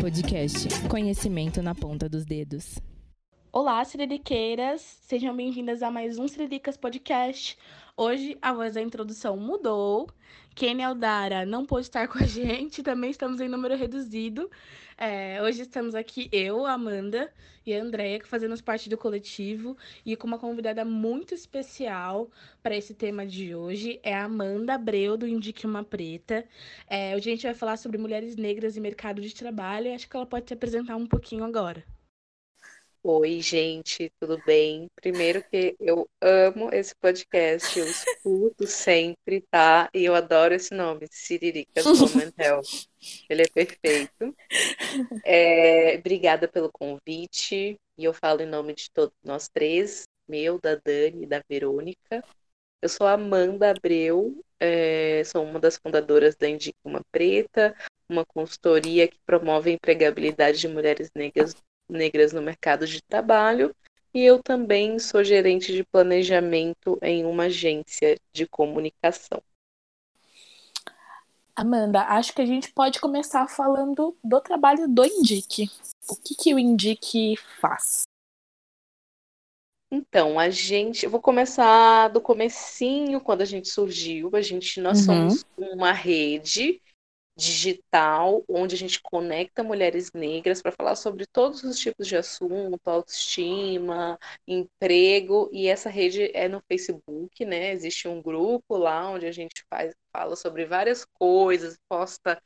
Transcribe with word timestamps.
Podcast. 0.00 0.68
Conhecimento 0.88 1.60
na 1.60 1.74
ponta 1.74 2.08
dos 2.08 2.24
dedos. 2.24 2.78
Olá, 3.52 3.84
siririqueiras! 3.84 4.80
Sejam 4.80 5.34
bem-vindas 5.34 5.82
a 5.82 5.90
mais 5.90 6.18
um 6.18 6.28
Siriricas 6.28 6.76
Podcast. 6.76 7.58
Hoje 8.00 8.38
a 8.40 8.52
voz 8.52 8.74
da 8.74 8.80
introdução 8.80 9.36
mudou. 9.36 10.08
Kenny 10.54 10.84
Aldara 10.84 11.44
não 11.44 11.66
pôde 11.66 11.86
estar 11.86 12.06
com 12.06 12.18
a 12.18 12.22
gente, 12.30 12.80
também 12.80 13.10
estamos 13.10 13.40
em 13.40 13.48
número 13.48 13.76
reduzido. 13.76 14.48
É, 14.96 15.42
hoje 15.42 15.62
estamos 15.62 15.96
aqui 15.96 16.28
eu, 16.30 16.64
Amanda 16.64 17.28
e 17.66 17.74
a 17.74 17.82
Andrea, 17.82 18.20
que 18.20 18.28
fazemos 18.28 18.60
parte 18.60 18.88
do 18.88 18.96
coletivo, 18.96 19.76
e 20.06 20.14
com 20.14 20.28
uma 20.28 20.38
convidada 20.38 20.84
muito 20.84 21.34
especial 21.34 22.30
para 22.62 22.76
esse 22.76 22.94
tema 22.94 23.26
de 23.26 23.52
hoje, 23.52 23.98
é 24.04 24.14
a 24.14 24.26
Amanda 24.26 24.74
Abreu, 24.74 25.16
do 25.16 25.26
Indique 25.26 25.66
Uma 25.66 25.82
Preta. 25.82 26.44
É, 26.88 27.16
hoje 27.16 27.30
a 27.30 27.32
gente 27.34 27.46
vai 27.46 27.54
falar 27.54 27.78
sobre 27.78 27.98
mulheres 27.98 28.36
negras 28.36 28.76
e 28.76 28.80
mercado 28.80 29.20
de 29.20 29.34
trabalho, 29.34 29.88
e 29.88 29.94
acho 29.94 30.08
que 30.08 30.16
ela 30.16 30.24
pode 30.24 30.46
se 30.46 30.54
apresentar 30.54 30.94
um 30.94 31.06
pouquinho 31.06 31.42
agora. 31.42 31.84
Oi, 33.02 33.40
gente, 33.40 34.12
tudo 34.18 34.42
bem? 34.44 34.90
Primeiro 34.96 35.42
que 35.42 35.76
eu 35.78 36.08
amo 36.20 36.68
esse 36.74 36.94
podcast, 36.96 37.78
eu 37.78 37.86
escuto 37.86 38.66
sempre, 38.66 39.40
tá? 39.50 39.88
E 39.94 40.04
eu 40.04 40.16
adoro 40.16 40.52
esse 40.52 40.74
nome, 40.74 41.06
Siriricas 41.08 41.86
Momentel. 41.86 42.60
Ele 43.30 43.42
é 43.42 43.46
perfeito. 43.46 44.36
É, 45.24 45.96
obrigada 45.96 46.48
pelo 46.48 46.72
convite, 46.72 47.78
e 47.96 48.04
eu 48.04 48.12
falo 48.12 48.42
em 48.42 48.46
nome 48.46 48.74
de 48.74 48.90
todos 48.90 49.14
nós 49.22 49.48
três, 49.48 50.02
meu, 50.28 50.58
da 50.60 50.74
Dani 50.74 51.22
e 51.22 51.26
da 51.26 51.40
Verônica. 51.48 52.24
Eu 52.82 52.88
sou 52.88 53.06
Amanda 53.06 53.70
Abreu, 53.70 54.44
é, 54.58 55.22
sou 55.24 55.44
uma 55.44 55.60
das 55.60 55.78
fundadoras 55.78 56.34
da 56.34 56.48
Indica 56.48 56.78
Uma 56.84 57.00
Preta, 57.12 57.76
uma 58.08 58.24
consultoria 58.24 59.06
que 59.06 59.18
promove 59.24 59.70
a 59.70 59.74
empregabilidade 59.74 60.58
de 60.58 60.68
mulheres 60.68 61.10
negras 61.14 61.54
negras 61.88 62.32
no 62.32 62.42
mercado 62.42 62.86
de 62.86 63.02
trabalho 63.02 63.74
e 64.12 64.24
eu 64.24 64.42
também 64.42 64.98
sou 64.98 65.22
gerente 65.22 65.72
de 65.72 65.84
planejamento 65.84 66.98
em 67.02 67.24
uma 67.24 67.44
agência 67.44 68.18
de 68.32 68.46
comunicação. 68.46 69.42
Amanda, 71.54 72.02
acho 72.02 72.32
que 72.32 72.40
a 72.40 72.46
gente 72.46 72.72
pode 72.72 73.00
começar 73.00 73.48
falando 73.48 74.16
do 74.22 74.40
trabalho 74.40 74.86
do 74.88 75.04
Indique. 75.04 75.68
O 76.08 76.16
que, 76.16 76.34
que 76.34 76.54
o 76.54 76.58
Indique 76.58 77.36
faz? 77.60 78.04
Então, 79.90 80.38
a 80.38 80.50
gente, 80.50 81.04
eu 81.04 81.10
vou 81.10 81.20
começar 81.20 82.08
do 82.08 82.20
comecinho, 82.20 83.20
quando 83.20 83.42
a 83.42 83.44
gente 83.44 83.68
surgiu. 83.68 84.30
A 84.34 84.40
gente, 84.42 84.80
nós 84.80 85.00
uhum. 85.00 85.30
somos 85.30 85.44
uma 85.56 85.92
rede 85.92 86.80
digital, 87.38 88.44
onde 88.48 88.74
a 88.74 88.78
gente 88.78 89.00
conecta 89.00 89.62
mulheres 89.62 90.10
negras 90.12 90.60
para 90.60 90.72
falar 90.72 90.96
sobre 90.96 91.24
todos 91.24 91.62
os 91.62 91.78
tipos 91.78 92.08
de 92.08 92.16
assunto, 92.16 92.80
autoestima, 92.84 94.18
emprego, 94.44 95.48
e 95.52 95.68
essa 95.68 95.88
rede 95.88 96.32
é 96.34 96.48
no 96.48 96.60
Facebook, 96.66 97.44
né? 97.44 97.70
Existe 97.70 98.08
um 98.08 98.20
grupo 98.20 98.76
lá 98.76 99.08
onde 99.08 99.24
a 99.26 99.30
gente 99.30 99.64
faz, 99.70 99.94
fala 100.12 100.34
sobre 100.34 100.66
várias 100.66 101.04
coisas, 101.04 101.78
posta 101.88 102.42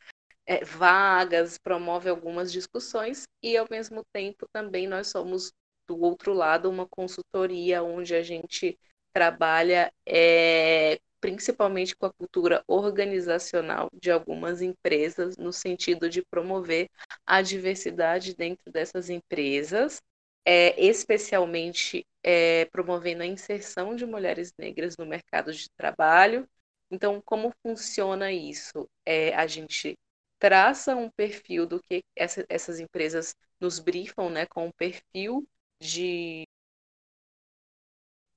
é, 0.46 0.62
vagas, 0.62 1.56
promove 1.56 2.10
algumas 2.10 2.52
discussões, 2.52 3.24
e 3.42 3.56
ao 3.56 3.66
mesmo 3.70 4.04
tempo 4.12 4.46
também 4.52 4.86
nós 4.86 5.06
somos 5.06 5.52
do 5.88 5.98
outro 6.02 6.34
lado 6.34 6.68
uma 6.68 6.86
consultoria 6.86 7.82
onde 7.82 8.14
a 8.14 8.22
gente 8.22 8.78
trabalha 9.14 9.90
é, 10.06 11.00
principalmente 11.22 11.94
com 11.94 12.04
a 12.04 12.12
cultura 12.12 12.64
organizacional 12.66 13.88
de 13.94 14.10
algumas 14.10 14.60
empresas, 14.60 15.36
no 15.36 15.52
sentido 15.52 16.10
de 16.10 16.20
promover 16.20 16.90
a 17.24 17.40
diversidade 17.40 18.34
dentro 18.34 18.72
dessas 18.72 19.08
empresas, 19.08 20.02
é, 20.44 20.84
especialmente 20.84 22.04
é, 22.24 22.64
promovendo 22.66 23.22
a 23.22 23.26
inserção 23.26 23.94
de 23.94 24.04
mulheres 24.04 24.52
negras 24.58 24.96
no 24.98 25.06
mercado 25.06 25.52
de 25.52 25.70
trabalho. 25.76 26.46
Então, 26.90 27.22
como 27.24 27.54
funciona 27.64 28.32
isso? 28.32 28.88
É, 29.06 29.32
a 29.36 29.46
gente 29.46 29.96
traça 30.40 30.96
um 30.96 31.08
perfil 31.08 31.66
do 31.66 31.80
que 31.80 32.02
essa, 32.16 32.44
essas 32.48 32.80
empresas 32.80 33.32
nos 33.60 33.78
brifam, 33.78 34.28
né, 34.28 34.44
com 34.46 34.66
um 34.66 34.72
perfil 34.72 35.46
de 35.80 36.44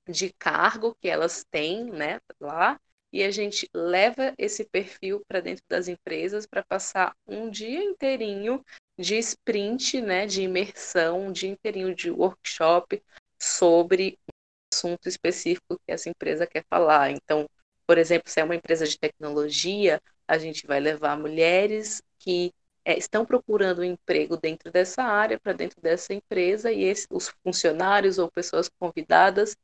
de 0.08 0.32
cargo 0.32 0.96
que 1.00 1.08
elas 1.08 1.44
têm 1.50 1.84
né, 1.84 2.20
lá, 2.40 2.80
e 3.12 3.22
a 3.22 3.30
gente 3.30 3.68
leva 3.72 4.34
esse 4.36 4.64
perfil 4.64 5.22
para 5.26 5.40
dentro 5.40 5.64
das 5.68 5.88
empresas 5.88 6.46
para 6.46 6.62
passar 6.62 7.16
um 7.26 7.48
dia 7.48 7.82
inteirinho 7.82 8.64
de 8.98 9.16
sprint, 9.18 10.00
né, 10.00 10.26
de 10.26 10.42
imersão, 10.42 11.26
um 11.26 11.32
dia 11.32 11.50
inteirinho 11.50 11.94
de 11.94 12.10
workshop 12.10 13.02
sobre 13.40 14.18
um 14.28 14.74
assunto 14.74 15.08
específico 15.08 15.80
que 15.86 15.92
essa 15.92 16.08
empresa 16.08 16.46
quer 16.46 16.64
falar. 16.68 17.10
Então, 17.10 17.48
por 17.86 17.98
exemplo, 17.98 18.30
se 18.30 18.40
é 18.40 18.44
uma 18.44 18.56
empresa 18.56 18.86
de 18.86 18.98
tecnologia, 18.98 20.00
a 20.26 20.38
gente 20.38 20.66
vai 20.66 20.80
levar 20.80 21.16
mulheres 21.16 22.02
que 22.18 22.52
é, 22.84 22.96
estão 22.98 23.24
procurando 23.24 23.80
um 23.80 23.84
emprego 23.84 24.36
dentro 24.36 24.70
dessa 24.70 25.02
área, 25.02 25.38
para 25.40 25.52
dentro 25.52 25.80
dessa 25.80 26.12
empresa, 26.12 26.72
e 26.72 26.84
esse, 26.84 27.06
os 27.10 27.32
funcionários 27.42 28.18
ou 28.18 28.30
pessoas 28.30 28.68
convidadas 28.78 29.56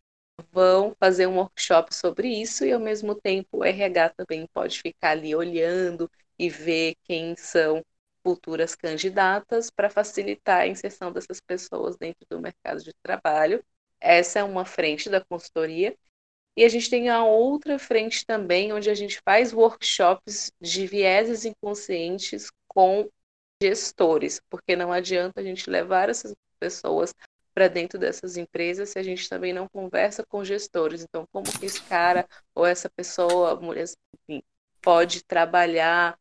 vão 0.51 0.95
fazer 0.99 1.27
um 1.27 1.37
workshop 1.37 1.95
sobre 1.95 2.29
isso 2.29 2.65
e 2.65 2.73
ao 2.73 2.81
mesmo 2.81 3.15
tempo 3.15 3.59
o 3.59 3.65
RH 3.65 4.11
também 4.11 4.47
pode 4.53 4.81
ficar 4.81 5.11
ali 5.11 5.35
olhando 5.35 6.11
e 6.39 6.49
ver 6.49 6.95
quem 7.05 7.37
são 7.37 7.85
futuras 8.23 8.75
candidatas 8.75 9.71
para 9.71 9.91
facilitar 9.91 10.61
a 10.61 10.67
inserção 10.67 11.13
dessas 11.13 11.41
pessoas 11.41 11.97
dentro 11.97 12.25
do 12.31 12.41
mercado 12.41 12.83
de 12.83 12.93
trabalho. 13.03 13.65
Essa 14.01 14.41
é 14.41 14.45
uma 14.45 14.65
frente 14.65 15.11
da 15.11 15.21
consultoria. 15.25 15.97
E 16.57 16.65
a 16.65 16.69
gente 16.69 16.91
tem 16.91 17.09
a 17.09 17.25
outra 17.25 17.79
frente 17.79 18.27
também, 18.27 18.73
onde 18.73 18.91
a 18.91 18.95
gente 18.95 19.21
faz 19.25 19.53
workshops 19.53 20.53
de 20.61 20.87
vieses 20.87 21.45
inconscientes 21.45 22.51
com 22.69 23.09
gestores, 23.63 24.41
porque 24.51 24.77
não 24.77 24.93
adianta 24.93 25.41
a 25.41 25.45
gente 25.45 25.71
levar 25.71 26.11
essas 26.11 26.35
pessoas 26.61 27.15
para 27.55 27.69
dentro 27.69 27.99
dessas 27.99 28.37
empresas 28.37 28.91
se 28.91 28.99
a 28.99 29.03
gente 29.03 29.29
também 29.29 29.53
não 29.53 29.69
conversa 29.69 30.25
com 30.27 30.45
gestores. 30.45 31.03
Então, 31.03 31.27
como 31.33 31.47
que 31.59 31.67
esse 31.67 31.83
cara 31.83 32.27
ou 32.55 32.67
essa 32.67 32.89
pessoa, 32.91 33.57
mulher, 33.61 33.85
enfim, 34.21 34.43
pode 34.81 35.25
trabalhar 35.25 36.19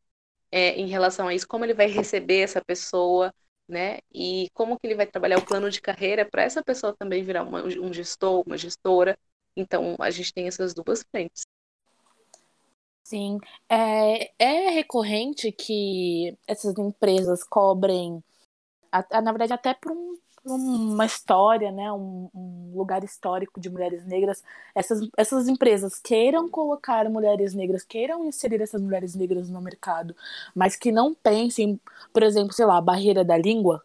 é, 0.50 0.70
em 0.78 0.86
relação 0.86 1.28
a 1.28 1.34
isso? 1.34 1.48
Como 1.48 1.64
ele 1.64 1.74
vai 1.74 1.86
receber 1.86 2.40
essa 2.40 2.62
pessoa, 2.64 3.32
né? 3.68 3.98
E 4.12 4.48
como 4.54 4.78
que 4.78 4.86
ele 4.86 4.94
vai 4.96 5.06
trabalhar 5.06 5.38
o 5.38 5.46
plano 5.46 5.70
de 5.70 5.80
carreira 5.80 6.24
para 6.24 6.42
essa 6.42 6.62
pessoa 6.62 6.94
também 6.96 7.22
virar 7.24 7.44
uma, 7.44 7.62
um 7.64 7.92
gestor, 7.92 8.42
uma 8.46 8.58
gestora? 8.58 9.18
Então, 9.56 9.96
a 9.98 10.10
gente 10.10 10.32
tem 10.32 10.46
essas 10.46 10.74
duas 10.74 11.02
frentes. 11.10 11.42
Sim, 13.04 13.38
é, 13.68 14.32
é 14.38 14.70
recorrente 14.70 15.52
que 15.52 16.36
essas 16.46 16.78
empresas 16.78 17.44
cobrem, 17.44 18.22
a, 18.90 19.18
a, 19.18 19.20
na 19.20 19.32
verdade, 19.32 19.52
até 19.52 19.74
por 19.74 19.92
um 19.92 20.16
uma 20.44 21.06
história, 21.06 21.70
né, 21.70 21.92
um, 21.92 22.28
um, 22.34 22.72
lugar 22.74 23.04
histórico 23.04 23.60
de 23.60 23.70
mulheres 23.70 24.04
negras, 24.06 24.42
essas, 24.74 25.08
essas 25.16 25.48
empresas 25.48 25.98
queiram 25.98 26.48
colocar 26.48 27.08
mulheres 27.08 27.54
negras, 27.54 27.84
queiram 27.84 28.24
inserir 28.26 28.60
essas 28.60 28.82
mulheres 28.82 29.14
negras 29.14 29.48
no 29.48 29.60
mercado, 29.60 30.16
mas 30.54 30.76
que 30.76 30.90
não 30.92 31.14
pensem, 31.14 31.80
por 32.12 32.22
exemplo, 32.22 32.52
sei 32.52 32.66
lá, 32.66 32.78
a 32.78 32.80
barreira 32.80 33.24
da 33.24 33.36
língua, 33.36 33.82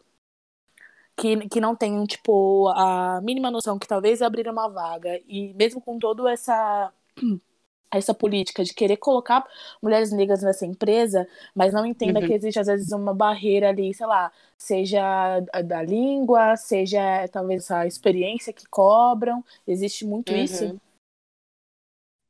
que, 1.15 1.49
que 1.49 1.59
não 1.59 1.75
tenham, 1.75 2.05
tipo, 2.05 2.69
a 2.69 3.19
mínima 3.21 3.49
noção 3.51 3.79
que 3.79 3.87
talvez 3.87 4.21
abrir 4.21 4.47
uma 4.49 4.67
vaga, 4.67 5.19
e 5.27 5.53
mesmo 5.53 5.81
com 5.81 5.97
toda 5.99 6.31
essa 6.31 6.91
essa 7.91 8.13
política 8.13 8.63
de 8.63 8.73
querer 8.73 8.97
colocar 8.97 9.45
mulheres 9.81 10.11
negras 10.11 10.41
nessa 10.41 10.65
empresa, 10.65 11.27
mas 11.55 11.73
não 11.73 11.85
entenda 11.85 12.19
uhum. 12.19 12.27
que 12.27 12.33
existe 12.33 12.59
às 12.59 12.67
vezes 12.67 12.91
uma 12.91 13.13
barreira 13.13 13.69
ali, 13.69 13.93
sei 13.93 14.05
lá, 14.05 14.31
seja 14.57 15.39
da 15.65 15.81
língua, 15.81 16.57
seja 16.57 17.27
talvez 17.29 17.69
a 17.71 17.85
experiência 17.85 18.51
que 18.51 18.65
cobram, 18.67 19.43
existe 19.65 20.05
muito 20.05 20.33
uhum. 20.33 20.43
isso. 20.43 20.81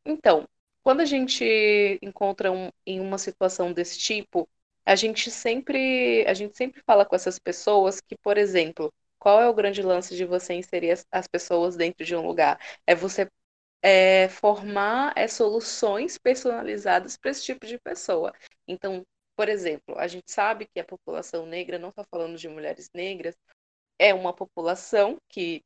Então, 0.06 0.48
quando 0.84 1.02
a 1.02 1.06
gente 1.06 2.00
encontra 2.02 2.52
um, 2.52 2.70
em 2.86 3.00
uma 3.00 3.18
situação 3.18 3.74
desse 3.74 4.00
tipo, 4.00 4.48
a 4.86 4.96
gente 4.96 5.30
sempre 5.30 6.26
a 6.26 6.34
gente 6.34 6.56
sempre 6.56 6.82
fala 6.86 7.06
com 7.06 7.16
essas 7.16 7.38
pessoas 7.38 8.00
que, 8.00 8.16
por 8.18 8.38
exemplo, 8.38 8.94
qual 9.20 9.42
é 9.42 9.50
o 9.50 9.54
grande 9.54 9.82
lance 9.82 10.16
de 10.16 10.24
você 10.24 10.54
inserir 10.54 10.92
as, 10.92 11.06
as 11.12 11.28
pessoas 11.28 11.76
dentro 11.76 12.06
de 12.06 12.16
um 12.16 12.26
lugar? 12.26 12.58
É 12.86 12.96
você 12.96 13.28
é, 13.82 14.28
formar 14.30 15.14
é, 15.16 15.28
soluções 15.28 16.18
personalizadas 16.18 17.18
para 17.18 17.32
esse 17.32 17.44
tipo 17.44 17.66
de 17.66 17.80
pessoa. 17.80 18.34
Então, 18.68 19.04
por 19.36 19.50
exemplo, 19.50 19.98
a 19.98 20.08
gente 20.08 20.32
sabe 20.32 20.68
que 20.68 20.80
a 20.80 20.86
população 20.86 21.46
negra, 21.46 21.78
não 21.80 21.90
está 21.90 22.04
falando 22.04 22.38
de 22.38 22.50
mulheres 22.50 22.90
negras, 22.94 23.36
é 24.00 24.14
uma 24.14 24.34
população 24.34 25.18
que 25.30 25.62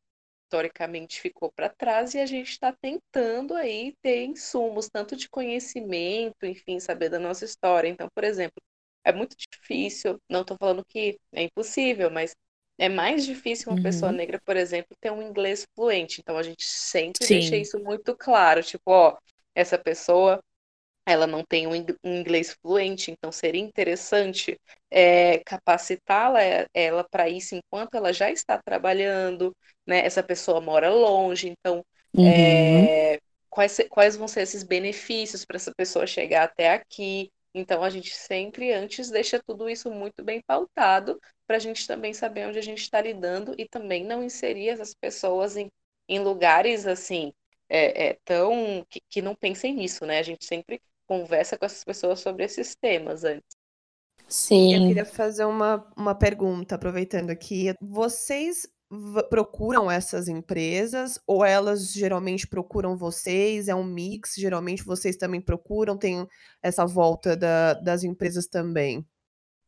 historicamente 0.45 1.21
ficou 1.21 1.51
para 1.51 1.69
trás 1.69 2.13
e 2.13 2.19
a 2.19 2.25
gente 2.25 2.51
está 2.51 2.73
tentando 2.73 3.55
aí 3.55 3.95
ter 4.01 4.25
insumos, 4.25 4.89
tanto 4.89 5.15
de 5.15 5.29
conhecimento, 5.29 6.45
enfim, 6.45 6.79
saber 6.79 7.09
da 7.09 7.19
nossa 7.19 7.45
história. 7.45 7.87
Então, 7.87 8.09
por 8.13 8.23
exemplo, 8.25 8.61
é 9.05 9.13
muito 9.13 9.35
difícil, 9.37 10.19
não 10.29 10.41
estou 10.41 10.57
falando 10.59 10.83
que 10.85 11.17
é 11.33 11.43
impossível, 11.43 12.11
mas 12.11 12.35
é 12.81 12.89
mais 12.89 13.23
difícil 13.23 13.69
uma 13.69 13.77
uhum. 13.77 13.83
pessoa 13.83 14.11
negra, 14.11 14.41
por 14.43 14.57
exemplo, 14.57 14.97
ter 14.99 15.11
um 15.11 15.21
inglês 15.21 15.67
fluente. 15.75 16.19
Então 16.19 16.35
a 16.35 16.41
gente 16.41 16.63
sempre 16.63 17.23
Sim. 17.23 17.35
deixa 17.35 17.55
isso 17.55 17.77
muito 17.77 18.15
claro, 18.17 18.63
tipo, 18.63 18.89
ó, 18.89 19.15
essa 19.53 19.77
pessoa 19.77 20.43
ela 21.05 21.27
não 21.27 21.43
tem 21.43 21.67
um 21.67 21.75
inglês 22.03 22.57
fluente, 22.59 23.11
então 23.11 23.31
seria 23.31 23.61
interessante 23.61 24.59
é, 24.89 25.39
capacitá-la 25.45 26.39
ela 26.73 27.03
para 27.03 27.29
isso 27.29 27.53
enquanto 27.55 27.93
ela 27.95 28.11
já 28.11 28.31
está 28.31 28.59
trabalhando, 28.59 29.55
né? 29.85 30.03
Essa 30.03 30.23
pessoa 30.23 30.59
mora 30.59 30.89
longe, 30.89 31.49
então 31.49 31.85
uhum. 32.15 32.27
é, 32.27 33.19
quais, 33.47 33.77
quais 33.89 34.15
vão 34.15 34.27
ser 34.27 34.41
esses 34.41 34.63
benefícios 34.63 35.45
para 35.45 35.57
essa 35.57 35.71
pessoa 35.75 36.07
chegar 36.07 36.45
até 36.45 36.71
aqui? 36.71 37.29
Então 37.53 37.83
a 37.83 37.89
gente 37.89 38.15
sempre 38.15 38.71
antes 38.73 39.09
deixa 39.09 39.41
tudo 39.45 39.69
isso 39.69 39.91
muito 39.91 40.23
bem 40.23 40.41
pautado 40.41 41.19
para 41.45 41.57
a 41.57 41.59
gente 41.59 41.85
também 41.85 42.13
saber 42.13 42.47
onde 42.47 42.59
a 42.59 42.63
gente 42.63 42.81
está 42.81 43.01
lidando 43.01 43.53
e 43.57 43.67
também 43.67 44.03
não 44.05 44.23
inserir 44.23 44.69
essas 44.69 44.93
pessoas 44.93 45.57
em, 45.57 45.69
em 46.07 46.19
lugares 46.19 46.87
assim 46.87 47.33
é, 47.67 48.09
é, 48.09 48.17
tão 48.25 48.85
que, 48.89 48.99
que 49.09 49.21
não 49.21 49.33
pensem 49.33 49.73
nisso, 49.73 50.05
né? 50.05 50.19
A 50.19 50.23
gente 50.23 50.45
sempre 50.45 50.81
conversa 51.07 51.57
com 51.57 51.65
essas 51.65 51.83
pessoas 51.83 52.19
sobre 52.19 52.43
esses 52.43 52.75
temas 52.75 53.23
antes. 53.23 53.57
Sim. 54.27 54.75
Eu 54.75 54.87
queria 54.87 55.05
fazer 55.05 55.45
uma, 55.45 55.85
uma 55.95 56.15
pergunta, 56.15 56.75
aproveitando 56.75 57.29
aqui. 57.29 57.73
Vocês 57.81 58.67
procuram 59.29 59.89
essas 59.89 60.27
empresas 60.27 61.19
ou 61.25 61.45
elas 61.45 61.93
geralmente 61.93 62.47
procuram 62.47 62.97
vocês? 62.97 63.67
É 63.67 63.75
um 63.75 63.83
mix? 63.83 64.35
Geralmente 64.35 64.83
vocês 64.83 65.15
também 65.15 65.39
procuram? 65.39 65.97
Tem 65.97 66.27
essa 66.61 66.85
volta 66.85 67.35
da, 67.35 67.73
das 67.75 68.03
empresas 68.03 68.47
também? 68.47 69.05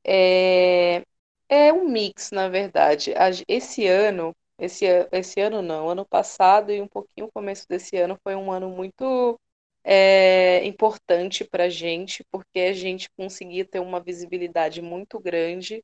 É, 0.05 1.03
é 1.47 1.71
um 1.71 1.87
mix, 1.87 2.31
na 2.31 2.49
verdade. 2.49 3.13
Esse 3.47 3.87
ano, 3.87 4.35
esse, 4.59 4.85
esse 5.11 5.39
ano 5.39 5.61
não, 5.61 5.89
ano 5.89 6.05
passado 6.05 6.71
e 6.71 6.81
um 6.81 6.87
pouquinho 6.87 7.27
o 7.27 7.31
começo 7.31 7.65
desse 7.67 7.95
ano 7.95 8.19
foi 8.21 8.35
um 8.35 8.51
ano 8.51 8.69
muito 8.69 9.39
é, 9.85 10.65
importante 10.65 11.45
para 11.45 11.65
a 11.65 11.69
gente, 11.69 12.25
porque 12.29 12.59
a 12.59 12.73
gente 12.73 13.09
conseguia 13.17 13.63
ter 13.63 13.79
uma 13.79 14.01
visibilidade 14.01 14.81
muito 14.81 15.17
grande 15.17 15.81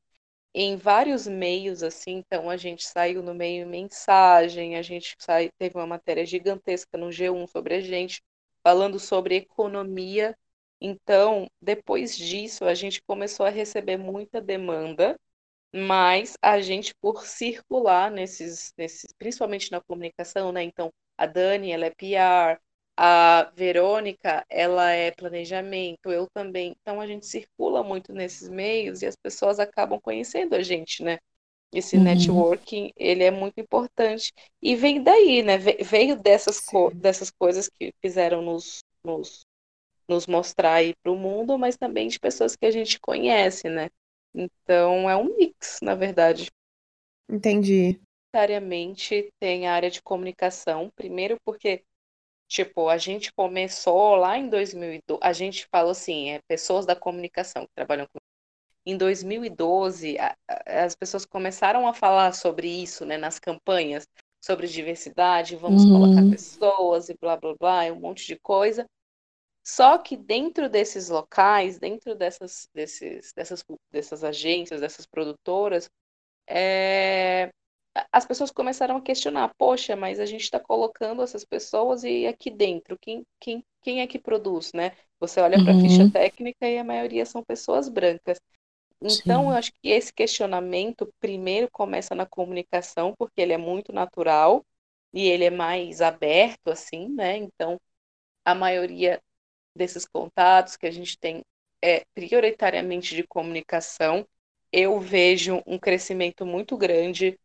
em 0.53 0.75
vários 0.77 1.27
meios, 1.27 1.83
assim, 1.83 2.13
então 2.17 2.49
a 2.49 2.57
gente 2.57 2.87
saiu 2.87 3.21
no 3.23 3.33
meio 3.33 3.67
mensagem, 3.67 4.75
a 4.75 4.81
gente 4.81 5.15
sai, 5.19 5.49
teve 5.57 5.77
uma 5.77 5.87
matéria 5.87 6.25
gigantesca 6.25 6.97
no 6.97 7.11
G1 7.11 7.47
sobre 7.47 7.75
a 7.75 7.81
gente, 7.81 8.21
falando 8.63 8.99
sobre 8.99 9.35
economia. 9.35 10.35
Então, 10.81 11.47
depois 11.61 12.17
disso, 12.17 12.65
a 12.65 12.73
gente 12.73 13.01
começou 13.03 13.45
a 13.45 13.49
receber 13.49 13.97
muita 13.97 14.41
demanda, 14.41 15.17
mas 15.73 16.35
a 16.41 16.59
gente, 16.61 16.93
por 17.01 17.25
circular 17.25 18.11
nesses, 18.11 18.73
nesses 18.77 19.13
principalmente 19.17 19.71
na 19.71 19.81
comunicação, 19.81 20.51
né? 20.51 20.63
Então, 20.63 20.91
a 21.17 21.25
Dani, 21.25 21.71
ela 21.71 21.85
é 21.85 21.91
PR, 21.91 22.59
a 23.01 23.49
Verônica, 23.55 24.45
ela 24.49 24.91
é 24.91 25.09
planejamento, 25.11 26.11
eu 26.11 26.27
também. 26.33 26.75
Então 26.81 26.99
a 26.99 27.07
gente 27.07 27.25
circula 27.25 27.81
muito 27.81 28.11
nesses 28.11 28.49
meios 28.49 29.01
e 29.01 29.05
as 29.05 29.15
pessoas 29.15 29.57
acabam 29.57 30.01
conhecendo 30.01 30.53
a 30.53 30.61
gente, 30.61 31.01
né? 31.01 31.17
Esse 31.71 31.95
uhum. 31.95 32.03
networking, 32.03 32.91
ele 32.97 33.23
é 33.23 33.31
muito 33.31 33.57
importante. 33.57 34.33
E 34.61 34.75
vem 34.75 35.01
daí, 35.01 35.41
né? 35.41 35.57
Veio 35.57 36.21
dessas, 36.21 36.59
co 36.59 36.91
dessas 36.93 37.31
coisas 37.31 37.69
que 37.69 37.93
fizeram 38.01 38.41
nos, 38.41 38.83
nos, 39.01 39.45
nos 40.05 40.27
mostrar 40.27 40.73
aí 40.73 40.93
para 41.01 41.09
o 41.09 41.15
mundo, 41.15 41.57
mas 41.57 41.77
também 41.77 42.09
de 42.09 42.19
pessoas 42.19 42.53
que 42.53 42.65
a 42.65 42.71
gente 42.71 42.99
conhece, 42.99 43.69
né? 43.69 43.89
Então 44.35 45.09
é 45.09 45.15
um 45.15 45.37
mix, 45.37 45.79
na 45.81 45.95
verdade. 45.95 46.51
Entendi. 47.29 47.97
Necessariamente 48.33 49.29
tem 49.39 49.67
a 49.67 49.73
área 49.73 49.89
de 49.89 50.01
comunicação, 50.01 50.91
primeiro 50.97 51.37
porque 51.45 51.81
Tipo, 52.49 52.89
a 52.89 52.97
gente 52.97 53.31
começou 53.31 54.15
lá 54.15 54.35
em 54.35 54.49
2012, 54.49 55.19
a 55.21 55.31
gente 55.31 55.67
falou 55.71 55.91
assim, 55.91 56.31
é 56.31 56.41
pessoas 56.47 56.83
da 56.83 56.95
comunicação 56.95 57.67
que 57.67 57.73
trabalham 57.75 58.07
com 58.07 58.19
em 58.83 58.97
2012, 58.97 60.17
a, 60.17 60.35
a, 60.47 60.85
as 60.85 60.95
pessoas 60.95 61.25
começaram 61.25 61.87
a 61.87 61.93
falar 61.93 62.33
sobre 62.33 62.67
isso, 62.67 63.05
né, 63.05 63.17
nas 63.17 63.37
campanhas, 63.37 64.07
sobre 64.43 64.67
diversidade, 64.67 65.55
vamos 65.55 65.83
uhum. 65.83 65.91
colocar 65.91 66.29
pessoas 66.31 67.09
e 67.09 67.15
blá 67.21 67.37
blá 67.37 67.53
blá, 67.53 67.83
um 67.91 67.99
monte 67.99 68.25
de 68.25 68.39
coisa. 68.39 68.83
Só 69.63 69.99
que 69.99 70.17
dentro 70.17 70.67
desses 70.67 71.09
locais, 71.09 71.77
dentro 71.77 72.15
dessas, 72.15 72.67
desses, 72.73 73.31
dessas, 73.33 73.63
dessas 73.91 74.23
agências, 74.23 74.81
dessas 74.81 75.05
produtoras, 75.05 75.87
é, 76.47 77.51
as 78.11 78.25
pessoas 78.25 78.51
começaram 78.51 78.97
a 78.97 79.01
questionar, 79.01 79.53
poxa, 79.57 79.95
mas 79.95 80.19
a 80.19 80.25
gente 80.25 80.41
está 80.43 80.59
colocando 80.59 81.21
essas 81.21 81.43
pessoas 81.43 82.03
e 82.03 82.27
aqui 82.27 82.49
dentro, 82.51 82.97
quem, 82.99 83.25
quem, 83.39 83.63
quem 83.81 84.01
é 84.01 84.07
que 84.07 84.19
produz, 84.19 84.71
né? 84.73 84.93
Você 85.19 85.39
olha 85.39 85.61
para 85.63 85.73
a 85.73 85.75
uhum. 85.75 85.81
ficha 85.81 86.09
técnica 86.11 86.67
e 86.67 86.77
a 86.77 86.83
maioria 86.83 87.25
são 87.25 87.43
pessoas 87.43 87.89
brancas. 87.89 88.39
Então, 89.01 89.43
Sim. 89.43 89.47
eu 89.47 89.49
acho 89.51 89.71
que 89.73 89.89
esse 89.89 90.13
questionamento 90.13 91.11
primeiro 91.19 91.69
começa 91.71 92.13
na 92.13 92.25
comunicação, 92.25 93.13
porque 93.17 93.41
ele 93.41 93.53
é 93.53 93.57
muito 93.57 93.93
natural 93.93 94.65
e 95.13 95.27
ele 95.27 95.45
é 95.45 95.49
mais 95.49 96.01
aberto, 96.01 96.69
assim, 96.69 97.07
né? 97.09 97.37
Então, 97.37 97.79
a 98.43 98.53
maioria 98.53 99.21
desses 99.75 100.05
contatos 100.05 100.75
que 100.75 100.85
a 100.85 100.91
gente 100.91 101.17
tem 101.17 101.41
é 101.81 102.03
prioritariamente 102.13 103.15
de 103.15 103.23
comunicação. 103.23 104.27
Eu 104.71 104.99
vejo 104.99 105.63
um 105.65 105.79
crescimento 105.79 106.45
muito 106.45 106.77
grande 106.77 107.39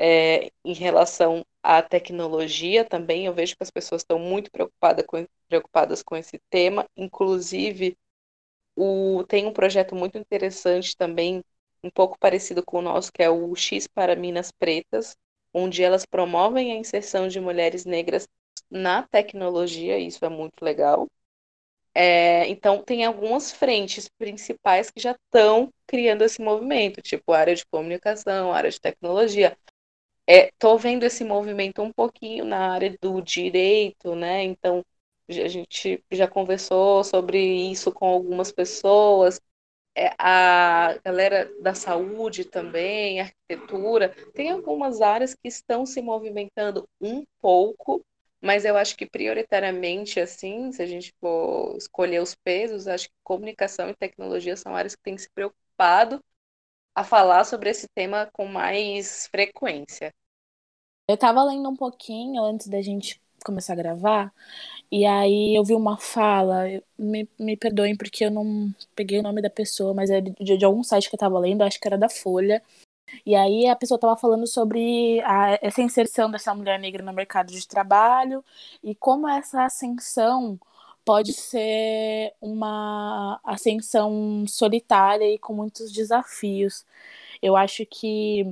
é, 0.00 0.50
em 0.64 0.72
relação 0.72 1.44
à 1.62 1.82
tecnologia 1.82 2.84
também. 2.86 3.26
Eu 3.26 3.34
vejo 3.34 3.54
que 3.54 3.62
as 3.62 3.70
pessoas 3.70 4.00
estão 4.00 4.18
muito 4.18 4.50
preocupada 4.50 5.04
com, 5.04 5.26
preocupadas 5.46 6.02
com 6.02 6.16
esse 6.16 6.40
tema. 6.48 6.86
Inclusive, 6.96 7.96
o, 8.74 9.24
tem 9.28 9.46
um 9.46 9.52
projeto 9.52 9.94
muito 9.94 10.16
interessante 10.16 10.96
também, 10.96 11.42
um 11.84 11.90
pouco 11.90 12.18
parecido 12.18 12.64
com 12.64 12.78
o 12.78 12.82
nosso, 12.82 13.12
que 13.12 13.22
é 13.22 13.28
o 13.30 13.54
X 13.54 13.86
para 13.86 14.16
Minas 14.16 14.50
Pretas, 14.50 15.14
onde 15.52 15.82
elas 15.82 16.06
promovem 16.06 16.72
a 16.72 16.76
inserção 16.76 17.28
de 17.28 17.40
mulheres 17.40 17.84
negras 17.84 18.26
na 18.70 19.02
tecnologia, 19.02 19.98
isso 19.98 20.24
é 20.24 20.28
muito 20.28 20.62
legal. 20.62 21.08
É, 21.94 22.46
então, 22.48 22.82
tem 22.82 23.04
algumas 23.04 23.50
frentes 23.52 24.08
principais 24.16 24.90
que 24.90 25.00
já 25.00 25.12
estão 25.12 25.72
criando 25.86 26.22
esse 26.22 26.40
movimento, 26.40 27.02
tipo 27.02 27.32
área 27.32 27.54
de 27.54 27.66
comunicação, 27.66 28.52
área 28.52 28.70
de 28.70 28.80
tecnologia, 28.80 29.56
Estou 30.26 30.76
é, 30.76 30.78
vendo 30.80 31.04
esse 31.04 31.24
movimento 31.24 31.82
um 31.82 31.92
pouquinho 31.92 32.44
na 32.44 32.72
área 32.72 32.96
do 33.00 33.20
direito, 33.20 34.14
né? 34.14 34.44
Então, 34.44 34.84
a 35.28 35.48
gente 35.48 36.02
já 36.10 36.26
conversou 36.28 37.02
sobre 37.04 37.38
isso 37.70 37.92
com 37.92 38.06
algumas 38.06 38.52
pessoas. 38.52 39.40
É, 39.96 40.10
a 40.18 40.98
galera 41.04 41.50
da 41.62 41.74
saúde 41.74 42.44
também, 42.44 43.20
arquitetura, 43.20 44.10
tem 44.34 44.50
algumas 44.50 45.00
áreas 45.02 45.34
que 45.34 45.48
estão 45.48 45.86
se 45.86 46.02
movimentando 46.02 46.88
um 47.00 47.24
pouco, 47.40 48.04
mas 48.40 48.64
eu 48.64 48.76
acho 48.76 48.96
que 48.96 49.06
prioritariamente, 49.06 50.20
assim, 50.20 50.72
se 50.72 50.82
a 50.82 50.86
gente 50.86 51.12
for 51.20 51.76
escolher 51.76 52.22
os 52.22 52.34
pesos, 52.34 52.88
acho 52.88 53.08
que 53.08 53.14
comunicação 53.24 53.90
e 53.90 53.96
tecnologia 53.96 54.56
são 54.56 54.74
áreas 54.76 54.96
que 54.96 55.02
têm 55.02 55.18
se 55.18 55.28
preocupado 55.30 56.20
a 56.94 57.04
falar 57.04 57.44
sobre 57.44 57.70
esse 57.70 57.88
tema 57.94 58.28
com 58.32 58.46
mais 58.46 59.26
frequência. 59.28 60.12
Eu 61.08 61.16
tava 61.16 61.42
lendo 61.44 61.68
um 61.68 61.76
pouquinho 61.76 62.42
antes 62.44 62.68
da 62.68 62.80
gente 62.82 63.20
começar 63.44 63.72
a 63.72 63.76
gravar, 63.76 64.32
e 64.92 65.06
aí 65.06 65.54
eu 65.56 65.64
vi 65.64 65.74
uma 65.74 65.96
fala, 65.96 66.64
me, 66.98 67.28
me 67.38 67.56
perdoem 67.56 67.96
porque 67.96 68.24
eu 68.26 68.30
não 68.30 68.74
peguei 68.94 69.18
o 69.18 69.22
nome 69.22 69.40
da 69.40 69.48
pessoa, 69.48 69.94
mas 69.94 70.10
é 70.10 70.20
de, 70.20 70.58
de 70.58 70.64
algum 70.64 70.82
site 70.82 71.08
que 71.08 71.14
eu 71.14 71.18
tava 71.18 71.38
lendo, 71.38 71.62
acho 71.62 71.80
que 71.80 71.88
era 71.88 71.96
da 71.96 72.08
Folha. 72.08 72.62
E 73.26 73.34
aí 73.34 73.66
a 73.66 73.76
pessoa 73.76 73.98
tava 73.98 74.16
falando 74.16 74.46
sobre 74.46 75.20
a, 75.22 75.58
essa 75.62 75.82
inserção 75.82 76.30
dessa 76.30 76.54
mulher 76.54 76.78
negra 76.78 77.04
no 77.04 77.12
mercado 77.12 77.52
de 77.52 77.66
trabalho 77.66 78.44
e 78.82 78.94
como 78.94 79.28
essa 79.28 79.64
ascensão 79.64 80.58
pode 81.04 81.32
ser 81.32 82.34
uma 82.40 83.40
ascensão 83.44 84.46
solitária 84.48 85.32
e 85.34 85.38
com 85.38 85.54
muitos 85.54 85.92
desafios. 85.92 86.84
Eu 87.42 87.56
acho 87.56 87.86
que 87.86 88.44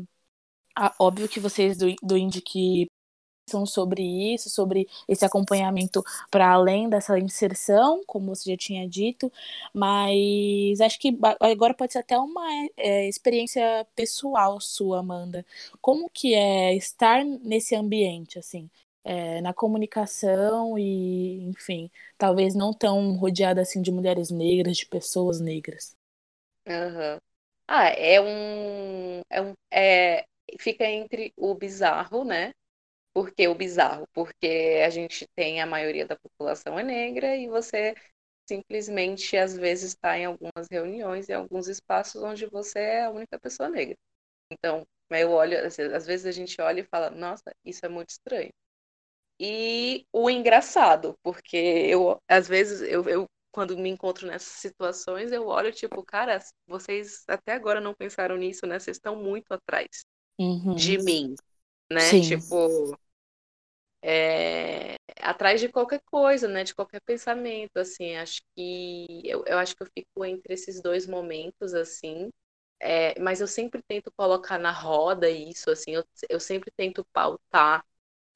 óbvio 0.98 1.28
que 1.28 1.40
vocês 1.40 1.76
do, 1.76 1.94
do 2.02 2.16
Indique 2.16 2.88
são 3.48 3.66
sobre 3.66 4.02
isso, 4.34 4.50
sobre 4.50 4.86
esse 5.08 5.24
acompanhamento 5.24 6.04
para 6.30 6.52
além 6.52 6.88
dessa 6.88 7.18
inserção, 7.18 8.02
como 8.06 8.34
você 8.34 8.50
já 8.50 8.56
tinha 8.56 8.88
dito, 8.88 9.32
mas 9.72 10.80
acho 10.80 10.98
que 10.98 11.18
agora 11.40 11.74
pode 11.74 11.92
ser 11.94 12.00
até 12.00 12.18
uma 12.18 12.46
é, 12.76 13.08
experiência 13.08 13.86
pessoal 13.96 14.60
sua, 14.60 15.00
Amanda. 15.00 15.44
Como 15.80 16.10
que 16.10 16.34
é 16.34 16.74
estar 16.76 17.24
nesse 17.24 17.74
ambiente, 17.74 18.38
assim, 18.38 18.70
é, 19.08 19.40
na 19.40 19.54
comunicação 19.54 20.78
e, 20.78 21.44
enfim, 21.48 21.90
talvez 22.18 22.54
não 22.54 22.72
tão 22.74 23.16
rodeada 23.16 23.62
assim 23.62 23.80
de 23.82 23.90
mulheres 23.92 24.30
negras, 24.30 24.76
de 24.76 24.86
pessoas 24.86 25.40
negras? 25.40 25.96
Uhum. 26.66 27.18
Ah, 27.66 27.86
é 27.90 28.20
um, 28.20 29.22
é 29.30 29.42
um 29.42 29.54
é, 29.72 30.24
fica 30.60 30.84
entre 30.86 31.32
o 31.36 31.54
bizarro, 31.54 32.24
né? 32.24 32.52
Por 33.14 33.32
que 33.32 33.48
o 33.48 33.54
bizarro? 33.54 34.06
Porque 34.14 34.82
a 34.86 34.90
gente 34.90 35.26
tem 35.36 35.60
a 35.62 35.66
maioria 35.66 36.06
da 36.06 36.16
população 36.16 36.78
é 36.78 36.84
negra 36.84 37.36
e 37.36 37.48
você 37.48 37.94
simplesmente 38.48 39.36
às 39.36 39.56
vezes 39.56 39.90
está 39.94 40.18
em 40.18 40.26
algumas 40.26 40.68
reuniões, 40.70 41.28
em 41.30 41.34
alguns 41.34 41.68
espaços 41.68 42.22
onde 42.22 42.46
você 42.46 42.80
é 42.80 43.04
a 43.04 43.10
única 43.10 43.38
pessoa 43.40 43.68
negra. 43.70 43.96
Então, 44.52 44.86
eu 45.10 45.32
olho, 45.32 45.58
às 45.66 46.06
vezes 46.06 46.26
a 46.26 46.32
gente 46.32 46.60
olha 46.60 46.80
e 46.82 46.84
fala, 46.84 47.10
nossa, 47.10 47.52
isso 47.64 47.86
é 47.86 47.88
muito 47.88 48.10
estranho. 48.10 48.50
E 49.40 50.04
o 50.12 50.28
engraçado, 50.28 51.14
porque 51.22 51.56
eu, 51.56 52.18
às 52.28 52.48
vezes, 52.48 52.80
eu, 52.82 53.08
eu 53.08 53.26
quando 53.52 53.76
me 53.76 53.88
encontro 53.88 54.26
nessas 54.26 54.52
situações, 54.60 55.32
eu 55.32 55.46
olho, 55.46 55.72
tipo, 55.72 56.02
cara, 56.04 56.38
vocês 56.66 57.24
até 57.26 57.52
agora 57.52 57.80
não 57.80 57.94
pensaram 57.94 58.36
nisso, 58.36 58.66
né? 58.66 58.78
Vocês 58.78 58.96
estão 58.96 59.16
muito 59.16 59.52
atrás 59.52 60.04
uhum. 60.38 60.74
de 60.74 60.98
mim, 60.98 61.34
né? 61.90 62.00
Sim. 62.00 62.20
Tipo, 62.20 62.96
é, 64.02 64.94
atrás 65.20 65.60
de 65.60 65.68
qualquer 65.68 66.00
coisa, 66.04 66.48
né? 66.48 66.64
De 66.64 66.74
qualquer 66.74 67.00
pensamento, 67.00 67.76
assim. 67.78 68.16
Acho 68.16 68.40
que 68.54 69.22
eu, 69.24 69.44
eu 69.46 69.58
acho 69.58 69.74
que 69.76 69.82
eu 69.82 69.88
fico 69.96 70.24
entre 70.24 70.54
esses 70.54 70.80
dois 70.80 71.06
momentos, 71.06 71.74
assim. 71.74 72.30
É, 72.80 73.18
mas 73.20 73.40
eu 73.40 73.48
sempre 73.48 73.82
tento 73.88 74.12
colocar 74.16 74.58
na 74.58 74.70
roda 74.70 75.28
isso, 75.28 75.70
assim. 75.70 75.92
Eu, 75.92 76.04
eu 76.28 76.38
sempre 76.40 76.70
tento 76.76 77.04
pautar 77.12 77.84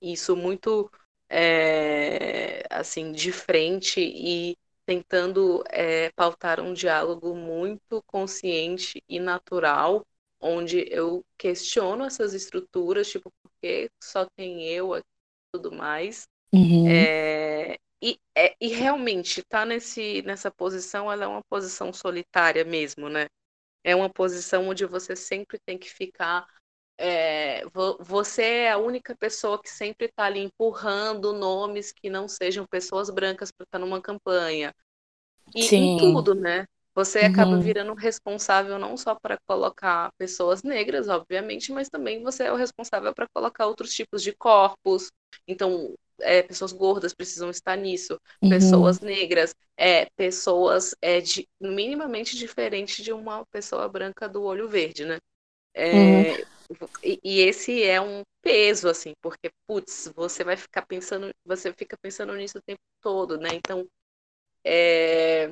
isso 0.02 0.36
muito, 0.36 0.90
é, 1.28 2.62
assim, 2.70 3.12
de 3.12 3.32
frente 3.32 4.00
e 4.00 4.56
tentando 4.84 5.62
é, 5.70 6.10
pautar 6.12 6.60
um 6.60 6.72
diálogo 6.74 7.34
muito 7.34 8.02
consciente 8.06 9.02
e 9.08 9.20
natural, 9.20 10.04
onde 10.40 10.84
eu 10.90 11.24
questiono 11.38 12.04
essas 12.04 12.34
estruturas, 12.34 13.08
tipo, 13.08 13.30
por 13.42 13.50
que 13.60 13.88
só 14.02 14.26
tem 14.36 14.66
eu 14.68 14.92
aqui 14.92 15.06
e 15.06 15.58
tudo 15.58 15.72
mais. 15.72 16.24
Uhum. 16.52 16.88
É, 16.88 17.78
e, 18.02 18.18
é, 18.36 18.54
e 18.60 18.68
realmente 18.68 19.42
tá 19.44 19.64
nesse, 19.64 20.22
nessa 20.22 20.50
posição, 20.50 21.10
ela 21.10 21.24
é 21.24 21.28
uma 21.28 21.42
posição 21.48 21.92
solitária 21.92 22.64
mesmo, 22.64 23.08
né? 23.08 23.26
É 23.84 23.94
uma 23.94 24.10
posição 24.10 24.68
onde 24.68 24.84
você 24.84 25.14
sempre 25.14 25.58
tem 25.64 25.78
que 25.78 25.88
ficar 25.88 26.46
é, 27.04 27.64
você 27.98 28.42
é 28.42 28.70
a 28.70 28.78
única 28.78 29.16
pessoa 29.16 29.60
que 29.60 29.68
sempre 29.68 30.06
está 30.06 30.24
ali 30.24 30.38
empurrando 30.38 31.32
nomes 31.32 31.92
que 31.92 32.08
não 32.08 32.28
sejam 32.28 32.64
pessoas 32.64 33.10
brancas 33.10 33.50
para 33.50 33.64
estar 33.64 33.78
tá 33.80 33.84
numa 33.84 34.00
campanha. 34.00 34.72
E 35.52 35.64
Sim. 35.64 35.96
em 35.96 35.98
tudo, 35.98 36.32
né? 36.32 36.64
Você 36.94 37.20
uhum. 37.20 37.26
acaba 37.26 37.58
virando 37.58 37.94
responsável 37.94 38.78
não 38.78 38.96
só 38.96 39.16
para 39.16 39.36
colocar 39.48 40.12
pessoas 40.16 40.62
negras, 40.62 41.08
obviamente, 41.08 41.72
mas 41.72 41.88
também 41.88 42.22
você 42.22 42.44
é 42.44 42.52
o 42.52 42.56
responsável 42.56 43.12
para 43.12 43.26
colocar 43.34 43.66
outros 43.66 43.92
tipos 43.92 44.22
de 44.22 44.32
corpos. 44.32 45.10
Então, 45.48 45.94
é, 46.20 46.42
pessoas 46.42 46.70
gordas 46.70 47.12
precisam 47.12 47.50
estar 47.50 47.76
nisso, 47.76 48.16
uhum. 48.40 48.48
pessoas 48.48 49.00
negras, 49.00 49.56
é, 49.76 50.06
pessoas 50.14 50.94
é, 51.02 51.20
de, 51.20 51.48
minimamente 51.60 52.36
diferentes 52.36 53.02
de 53.02 53.12
uma 53.12 53.44
pessoa 53.46 53.88
branca 53.88 54.28
do 54.28 54.44
olho 54.44 54.68
verde, 54.68 55.04
né? 55.04 55.18
É, 55.74 55.94
uhum. 55.94 56.44
E, 57.02 57.18
e, 57.22 57.40
esse 57.40 57.82
é 57.82 58.00
um 58.00 58.22
peso, 58.42 58.88
assim, 58.88 59.12
porque, 59.20 59.50
putz, 59.66 60.12
você 60.14 60.44
vai 60.44 60.56
ficar 60.56 60.86
pensando, 60.86 61.30
você 61.44 61.72
fica 61.72 61.96
pensando 62.00 62.34
nisso 62.34 62.58
o 62.58 62.62
tempo 62.62 62.80
todo, 63.00 63.38
né? 63.38 63.50
Então, 63.52 63.86
é, 64.64 65.50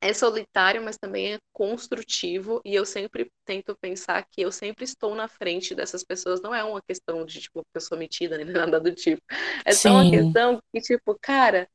é 0.00 0.14
solitário, 0.14 0.82
mas 0.82 0.96
também 0.96 1.34
é 1.34 1.38
construtivo, 1.52 2.60
e 2.64 2.74
eu 2.74 2.86
sempre 2.86 3.30
tento 3.44 3.76
pensar 3.80 4.26
que 4.30 4.40
eu 4.40 4.50
sempre 4.50 4.84
estou 4.84 5.14
na 5.14 5.28
frente 5.28 5.74
dessas 5.74 6.02
pessoas, 6.02 6.40
não 6.40 6.54
é 6.54 6.64
uma 6.64 6.80
questão 6.82 7.24
de, 7.24 7.40
tipo, 7.40 7.62
pessoa 7.72 7.98
metida, 7.98 8.38
nem 8.38 8.46
nada 8.46 8.80
do 8.80 8.94
tipo. 8.94 9.22
É 9.64 9.72
só 9.72 9.90
uma 9.90 10.10
questão 10.10 10.60
que, 10.72 10.80
tipo, 10.80 11.16
cara, 11.20 11.68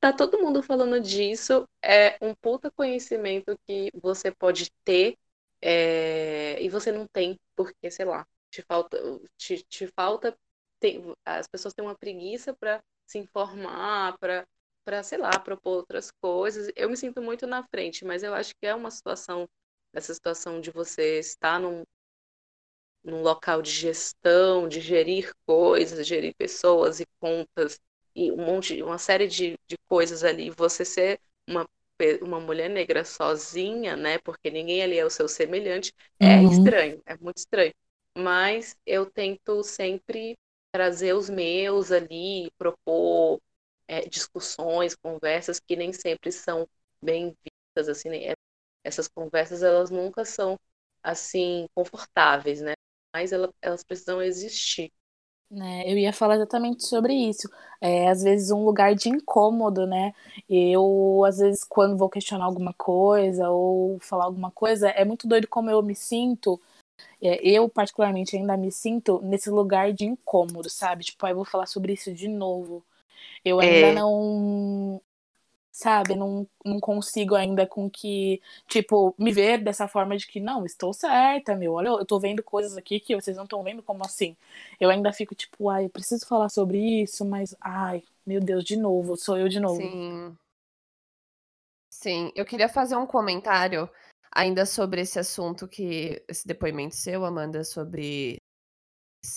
tá 0.00 0.12
todo 0.12 0.38
mundo 0.38 0.62
falando 0.62 1.00
disso, 1.00 1.68
é 1.82 2.16
um 2.20 2.34
puta 2.34 2.70
conhecimento 2.70 3.58
que 3.66 3.90
você 3.94 4.30
pode 4.30 4.70
ter 4.84 5.16
é, 5.62 6.60
e 6.62 6.68
você 6.68 6.92
não 6.92 7.06
tem, 7.12 7.36
porque, 7.56 7.90
sei 7.90 8.04
lá, 8.04 8.26
te 8.50 8.62
falta, 8.62 8.98
te, 9.36 9.62
te 9.64 9.86
falta, 9.88 10.36
tem, 10.80 11.02
as 11.24 11.46
pessoas 11.48 11.74
têm 11.74 11.84
uma 11.84 11.96
preguiça 11.98 12.54
para 12.54 12.80
se 13.06 13.18
informar, 13.18 14.16
para 14.18 14.44
para, 14.84 15.02
sei 15.02 15.18
lá, 15.18 15.38
propor 15.38 15.76
outras 15.76 16.10
coisas. 16.20 16.70
Eu 16.74 16.88
me 16.88 16.96
sinto 16.96 17.20
muito 17.20 17.46
na 17.46 17.62
frente, 17.68 18.06
mas 18.06 18.22
eu 18.22 18.32
acho 18.32 18.54
que 18.58 18.66
é 18.66 18.74
uma 18.74 18.90
situação, 18.90 19.46
essa 19.92 20.14
situação 20.14 20.62
de 20.62 20.70
você 20.70 21.18
estar 21.18 21.60
num, 21.60 21.84
num 23.04 23.22
local 23.22 23.62
de 23.62 23.70
gestão, 23.70 24.68
de 24.68 24.80
gerir 24.80 25.32
coisas, 25.46 26.06
gerir 26.06 26.34
pessoas 26.36 27.00
e 27.00 27.06
contas, 27.20 27.78
e 28.14 28.30
um 28.32 28.36
monte, 28.36 28.82
uma 28.82 28.98
série 28.98 29.26
de, 29.28 29.56
de 29.66 29.76
coisas 29.88 30.24
ali, 30.24 30.50
você 30.50 30.84
ser 30.84 31.20
uma 31.48 31.66
uma 32.22 32.40
mulher 32.40 32.68
negra 32.70 33.04
sozinha, 33.04 33.96
né? 33.96 34.18
Porque 34.18 34.50
ninguém 34.50 34.82
ali 34.82 34.98
é 34.98 35.04
o 35.04 35.10
seu 35.10 35.28
semelhante, 35.28 35.92
é 36.20 36.42
uhum. 36.42 36.44
estranho, 36.44 37.02
é 37.06 37.16
muito 37.18 37.38
estranho. 37.38 37.72
Mas 38.16 38.76
eu 38.86 39.06
tento 39.10 39.62
sempre 39.62 40.36
trazer 40.72 41.14
os 41.14 41.30
meus 41.30 41.92
ali, 41.92 42.50
propor 42.58 43.40
é, 43.86 44.02
discussões, 44.08 44.94
conversas 44.96 45.60
que 45.60 45.76
nem 45.76 45.92
sempre 45.92 46.30
são 46.32 46.66
bem 47.02 47.36
vistas, 47.76 47.88
assim, 47.88 48.08
né? 48.10 48.34
essas 48.84 49.08
conversas 49.08 49.62
elas 49.62 49.90
nunca 49.90 50.24
são 50.24 50.58
assim 51.02 51.66
confortáveis, 51.74 52.60
né? 52.60 52.74
Mas 53.14 53.32
elas, 53.32 53.50
elas 53.62 53.84
precisam 53.84 54.22
existir. 54.22 54.90
Né, 55.50 55.90
eu 55.90 55.96
ia 55.96 56.12
falar 56.12 56.34
exatamente 56.36 56.84
sobre 56.86 57.14
isso. 57.14 57.48
É, 57.80 58.08
às 58.08 58.22
vezes 58.22 58.50
um 58.50 58.64
lugar 58.64 58.94
de 58.94 59.08
incômodo, 59.08 59.86
né? 59.86 60.12
Eu, 60.48 61.24
às 61.26 61.38
vezes, 61.38 61.64
quando 61.64 61.96
vou 61.96 62.10
questionar 62.10 62.44
alguma 62.44 62.74
coisa 62.74 63.48
ou 63.48 63.98
falar 64.00 64.24
alguma 64.24 64.50
coisa, 64.50 64.90
é 64.90 65.04
muito 65.04 65.26
doido 65.26 65.48
como 65.48 65.70
eu 65.70 65.82
me 65.82 65.94
sinto. 65.94 66.60
É, 67.22 67.40
eu, 67.42 67.68
particularmente, 67.68 68.36
ainda 68.36 68.56
me 68.56 68.70
sinto 68.70 69.20
nesse 69.22 69.48
lugar 69.50 69.92
de 69.92 70.04
incômodo, 70.04 70.68
sabe? 70.68 71.04
Tipo, 71.04 71.24
aí 71.24 71.32
vou 71.32 71.44
falar 71.44 71.66
sobre 71.66 71.94
isso 71.94 72.12
de 72.12 72.28
novo. 72.28 72.84
Eu 73.44 73.60
ainda 73.60 73.88
é... 73.88 73.94
não 73.94 75.00
sabe? 75.78 76.16
Não, 76.16 76.44
não 76.64 76.80
consigo 76.80 77.36
ainda 77.36 77.64
com 77.64 77.88
que, 77.88 78.42
tipo, 78.66 79.14
me 79.16 79.30
ver 79.30 79.62
dessa 79.62 79.86
forma 79.86 80.16
de 80.16 80.26
que, 80.26 80.40
não, 80.40 80.66
estou 80.66 80.92
certa, 80.92 81.54
meu, 81.54 81.74
olha, 81.74 81.86
eu 81.88 82.04
tô 82.04 82.18
vendo 82.18 82.42
coisas 82.42 82.76
aqui 82.76 82.98
que 82.98 83.14
vocês 83.14 83.36
não 83.36 83.44
estão 83.44 83.62
vendo, 83.62 83.80
como 83.80 84.04
assim? 84.04 84.36
Eu 84.80 84.90
ainda 84.90 85.12
fico, 85.12 85.36
tipo, 85.36 85.70
ai, 85.70 85.84
eu 85.84 85.90
preciso 85.90 86.26
falar 86.26 86.48
sobre 86.48 87.02
isso, 87.02 87.24
mas, 87.24 87.54
ai, 87.60 88.02
meu 88.26 88.40
Deus, 88.40 88.64
de 88.64 88.76
novo, 88.76 89.16
sou 89.16 89.38
eu 89.38 89.48
de 89.48 89.60
novo. 89.60 89.80
Sim. 89.80 90.36
Sim, 91.88 92.32
eu 92.34 92.44
queria 92.44 92.68
fazer 92.68 92.96
um 92.96 93.06
comentário 93.06 93.88
ainda 94.32 94.66
sobre 94.66 95.02
esse 95.02 95.20
assunto 95.20 95.68
que, 95.68 96.20
esse 96.26 96.44
depoimento 96.44 96.96
seu, 96.96 97.24
Amanda, 97.24 97.62
sobre 97.62 98.37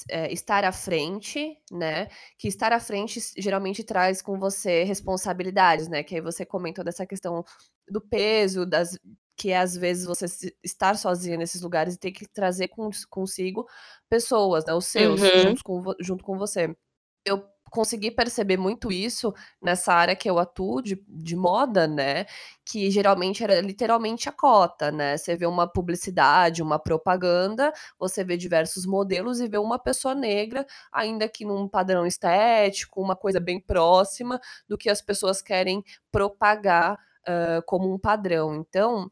é, 0.10 0.32
estar 0.32 0.64
à 0.64 0.72
frente, 0.72 1.58
né? 1.72 2.08
Que 2.38 2.48
estar 2.48 2.72
à 2.74 2.80
frente 2.80 3.20
geralmente 3.38 3.84
traz 3.84 4.22
com 4.22 4.38
você 4.40 4.84
responsabilidades, 4.84 5.88
né? 5.88 6.04
Que 6.04 6.16
aí 6.16 6.22
você 6.22 6.46
comentou 6.46 6.84
dessa 6.84 7.06
questão 7.06 7.44
do 7.90 8.02
peso, 8.02 8.66
das 8.66 8.98
que 9.36 9.50
é 9.50 9.58
às 9.58 9.76
vezes 9.76 10.06
você 10.06 10.26
estar 10.64 10.96
sozinha 10.96 11.36
nesses 11.36 11.62
lugares 11.62 11.96
e 11.96 12.00
ter 12.00 12.12
que 12.12 12.28
trazer 12.28 12.70
consigo 13.10 13.68
pessoas, 14.08 14.66
né? 14.66 14.74
Os 14.74 14.86
seus, 14.86 15.20
uhum. 15.20 15.42
junto, 15.42 15.64
com, 15.64 15.84
junto 16.00 16.24
com 16.24 16.38
você. 16.38 16.76
Eu 17.26 17.44
consegui 17.72 18.12
perceber 18.12 18.58
muito 18.58 18.92
isso 18.92 19.34
nessa 19.62 19.94
área 19.94 20.16
que 20.16 20.30
eu 20.30 20.38
atuo 20.38 20.82
de, 20.82 21.02
de 21.08 21.36
moda, 21.36 21.88
né? 21.88 22.26
Que 22.66 22.92
geralmente 22.92 23.44
era 23.44 23.62
literalmente 23.62 24.30
a 24.30 24.32
cota, 24.32 24.92
né? 24.92 25.18
Você 25.18 25.36
vê 25.36 25.46
uma 25.48 25.68
publicidade, 25.68 26.62
uma 26.62 26.78
propaganda, 26.78 27.74
você 27.98 28.24
vê 28.24 28.38
diversos 28.38 28.86
modelos 28.86 29.40
e 29.40 29.48
vê 29.48 29.58
uma 29.58 29.80
pessoa 29.80 30.14
negra, 30.14 30.66
ainda 30.92 31.28
que 31.30 31.46
num 31.46 31.68
padrão 31.68 32.06
estético, 32.06 33.02
uma 33.02 33.16
coisa 33.16 33.40
bem 33.40 33.60
próxima 33.60 34.40
do 34.68 34.78
que 34.78 34.90
as 34.90 35.02
pessoas 35.02 35.42
querem 35.42 35.84
propagar 36.12 36.96
uh, 37.22 37.64
como 37.66 37.92
um 37.92 37.98
padrão. 37.98 38.54
Então, 38.56 39.10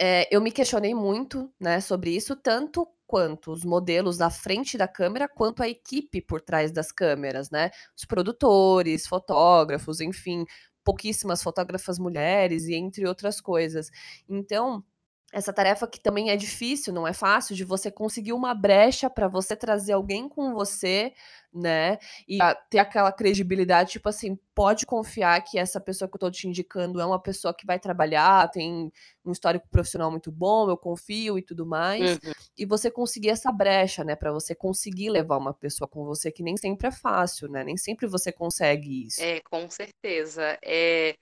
é, 0.00 0.26
eu 0.34 0.40
me 0.40 0.50
questionei 0.50 0.94
muito 0.94 1.52
né, 1.60 1.80
sobre 1.80 2.10
isso, 2.10 2.36
tanto 2.36 2.88
quanto 3.08 3.50
os 3.50 3.64
modelos 3.64 4.18
na 4.18 4.30
frente 4.30 4.78
da 4.78 4.86
câmera, 4.86 5.26
quanto 5.26 5.62
a 5.62 5.68
equipe 5.68 6.20
por 6.20 6.42
trás 6.42 6.70
das 6.70 6.92
câmeras, 6.92 7.50
né? 7.50 7.70
Os 7.96 8.04
produtores, 8.04 9.06
fotógrafos, 9.06 10.00
enfim, 10.00 10.44
pouquíssimas 10.84 11.42
fotógrafas 11.42 11.98
mulheres 11.98 12.66
e 12.66 12.74
entre 12.74 13.06
outras 13.06 13.40
coisas. 13.40 13.90
Então, 14.28 14.84
essa 15.32 15.52
tarefa 15.52 15.86
que 15.86 16.00
também 16.00 16.30
é 16.30 16.36
difícil, 16.36 16.92
não 16.92 17.06
é 17.06 17.12
fácil, 17.12 17.54
de 17.54 17.62
você 17.62 17.90
conseguir 17.90 18.32
uma 18.32 18.54
brecha 18.54 19.10
para 19.10 19.28
você 19.28 19.54
trazer 19.54 19.92
alguém 19.92 20.26
com 20.26 20.54
você, 20.54 21.12
né? 21.52 21.98
E 22.26 22.38
ter 22.70 22.78
aquela 22.78 23.12
credibilidade, 23.12 23.92
tipo 23.92 24.08
assim, 24.08 24.38
pode 24.54 24.86
confiar 24.86 25.38
que 25.42 25.58
essa 25.58 25.78
pessoa 25.78 26.08
que 26.08 26.16
eu 26.16 26.20
tô 26.20 26.30
te 26.30 26.48
indicando 26.48 26.98
é 26.98 27.04
uma 27.04 27.20
pessoa 27.20 27.52
que 27.52 27.66
vai 27.66 27.78
trabalhar, 27.78 28.50
tem 28.50 28.90
um 29.22 29.30
histórico 29.30 29.68
profissional 29.68 30.10
muito 30.10 30.32
bom, 30.32 30.70
eu 30.70 30.78
confio 30.78 31.38
e 31.38 31.42
tudo 31.42 31.66
mais. 31.66 32.12
Uhum. 32.12 32.32
E 32.56 32.64
você 32.64 32.90
conseguir 32.90 33.28
essa 33.28 33.52
brecha, 33.52 34.02
né, 34.02 34.16
para 34.16 34.32
você 34.32 34.54
conseguir 34.54 35.10
levar 35.10 35.36
uma 35.36 35.52
pessoa 35.52 35.86
com 35.86 36.06
você 36.06 36.32
que 36.32 36.42
nem 36.42 36.56
sempre 36.56 36.88
é 36.88 36.92
fácil, 36.92 37.48
né? 37.48 37.62
Nem 37.64 37.76
sempre 37.76 38.06
você 38.06 38.32
consegue 38.32 39.06
isso. 39.06 39.22
É, 39.22 39.40
com 39.40 39.68
certeza. 39.68 40.58
É 40.64 41.14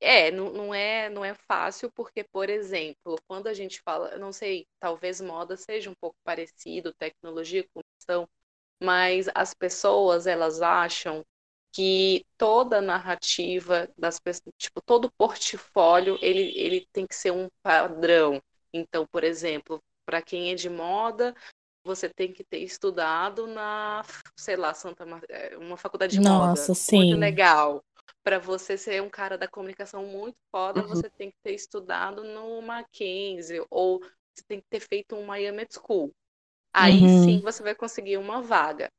é, 0.00 0.30
não, 0.30 0.52
não 0.52 0.74
é, 0.74 1.08
não 1.08 1.24
é 1.24 1.34
fácil, 1.34 1.90
porque, 1.92 2.24
por 2.24 2.50
exemplo, 2.50 3.16
quando 3.26 3.46
a 3.46 3.54
gente 3.54 3.80
fala, 3.82 4.08
eu 4.10 4.18
não 4.18 4.32
sei, 4.32 4.66
talvez 4.78 5.20
moda 5.20 5.56
seja 5.56 5.90
um 5.90 5.94
pouco 6.00 6.16
parecido, 6.24 6.92
tecnologia, 6.94 7.66
comunicação, 7.72 8.28
mas 8.82 9.28
as 9.34 9.54
pessoas, 9.54 10.26
elas 10.26 10.60
acham 10.60 11.24
que 11.72 12.24
toda 12.38 12.78
a 12.78 12.82
narrativa 12.82 13.88
das 13.96 14.18
pessoas, 14.18 14.54
tipo, 14.58 14.80
todo 14.84 15.10
portfólio, 15.12 16.18
ele, 16.20 16.52
ele 16.58 16.86
tem 16.92 17.06
que 17.06 17.14
ser 17.14 17.32
um 17.32 17.48
padrão. 17.62 18.40
Então, 18.72 19.06
por 19.10 19.24
exemplo, 19.24 19.80
para 20.04 20.22
quem 20.22 20.50
é 20.50 20.54
de 20.54 20.68
moda, 20.68 21.34
você 21.84 22.08
tem 22.08 22.32
que 22.32 22.44
ter 22.44 22.58
estudado 22.58 23.46
na, 23.46 24.02
sei 24.36 24.56
lá, 24.56 24.74
Santa 24.74 25.06
Mar... 25.06 25.22
É, 25.28 25.56
uma 25.56 25.76
faculdade 25.76 26.16
de 26.16 26.20
Nossa, 26.20 26.72
moda. 26.72 26.74
Sim. 26.74 26.96
Muito 26.96 27.16
legal 27.20 27.82
para 28.22 28.38
você 28.38 28.76
ser 28.76 29.02
um 29.02 29.10
cara 29.10 29.38
da 29.38 29.48
comunicação 29.48 30.04
muito 30.06 30.36
foda, 30.50 30.82
uhum. 30.82 30.88
você 30.88 31.08
tem 31.10 31.30
que 31.30 31.36
ter 31.42 31.54
estudado 31.54 32.24
no 32.24 32.60
Mackenzie 32.62 33.64
ou 33.70 34.00
você 34.34 34.44
tem 34.46 34.60
que 34.60 34.66
ter 34.68 34.80
feito 34.80 35.16
um 35.16 35.24
Miami 35.24 35.66
School. 35.70 36.12
Aí 36.72 37.00
uhum. 37.00 37.24
sim 37.24 37.40
você 37.40 37.62
vai 37.62 37.74
conseguir 37.74 38.18
uma 38.18 38.42
vaga. 38.42 38.90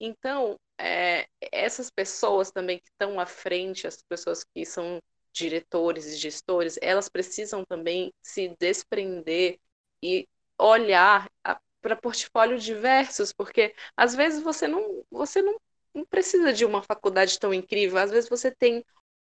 Então, 0.00 0.58
é, 0.78 1.26
essas 1.40 1.90
pessoas 1.90 2.50
também 2.50 2.78
que 2.78 2.88
estão 2.88 3.20
à 3.20 3.24
frente, 3.24 3.86
as 3.86 4.02
pessoas 4.02 4.44
que 4.44 4.66
são 4.66 5.00
diretores 5.32 6.06
e 6.06 6.16
gestores, 6.16 6.78
elas 6.82 7.08
precisam 7.08 7.64
também 7.64 8.12
se 8.20 8.54
desprender 8.58 9.58
e 10.02 10.28
olhar 10.58 11.30
para 11.80 11.96
portfólios 11.96 12.62
diversos, 12.62 13.32
porque 13.32 13.74
às 13.96 14.14
vezes 14.14 14.42
você 14.42 14.68
não, 14.68 15.04
você 15.10 15.40
não 15.40 15.58
não 15.94 16.04
precisa 16.06 16.52
de 16.52 16.64
uma 16.64 16.82
faculdade 16.82 17.38
tão 17.38 17.52
incrível. 17.54 17.98
Às 17.98 18.10
vezes 18.10 18.28
você 18.30 18.50
tem 18.50 18.84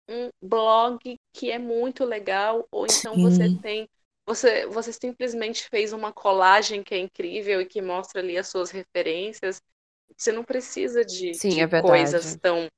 um 0.08 0.30
blog 0.42 1.18
que 1.32 1.50
é 1.50 1.58
muito 1.58 2.04
legal, 2.04 2.66
ou 2.70 2.86
então 2.86 3.18
Sim. 3.18 3.20
você 3.20 3.50
tem. 3.62 3.88
Você, 4.26 4.66
você 4.66 4.92
simplesmente 4.92 5.68
fez 5.68 5.92
uma 5.92 6.12
colagem 6.12 6.82
que 6.82 6.94
é 6.94 6.98
incrível 6.98 7.60
e 7.60 7.66
que 7.66 7.82
mostra 7.82 8.20
ali 8.20 8.38
as 8.38 8.48
suas 8.48 8.70
referências. 8.70 9.62
Você 10.16 10.32
não 10.32 10.44
precisa 10.44 11.04
de, 11.04 11.40
Sim, 11.40 11.50
de 11.50 11.62
é 11.62 11.66
coisas 11.80 12.36
tão 12.40 12.68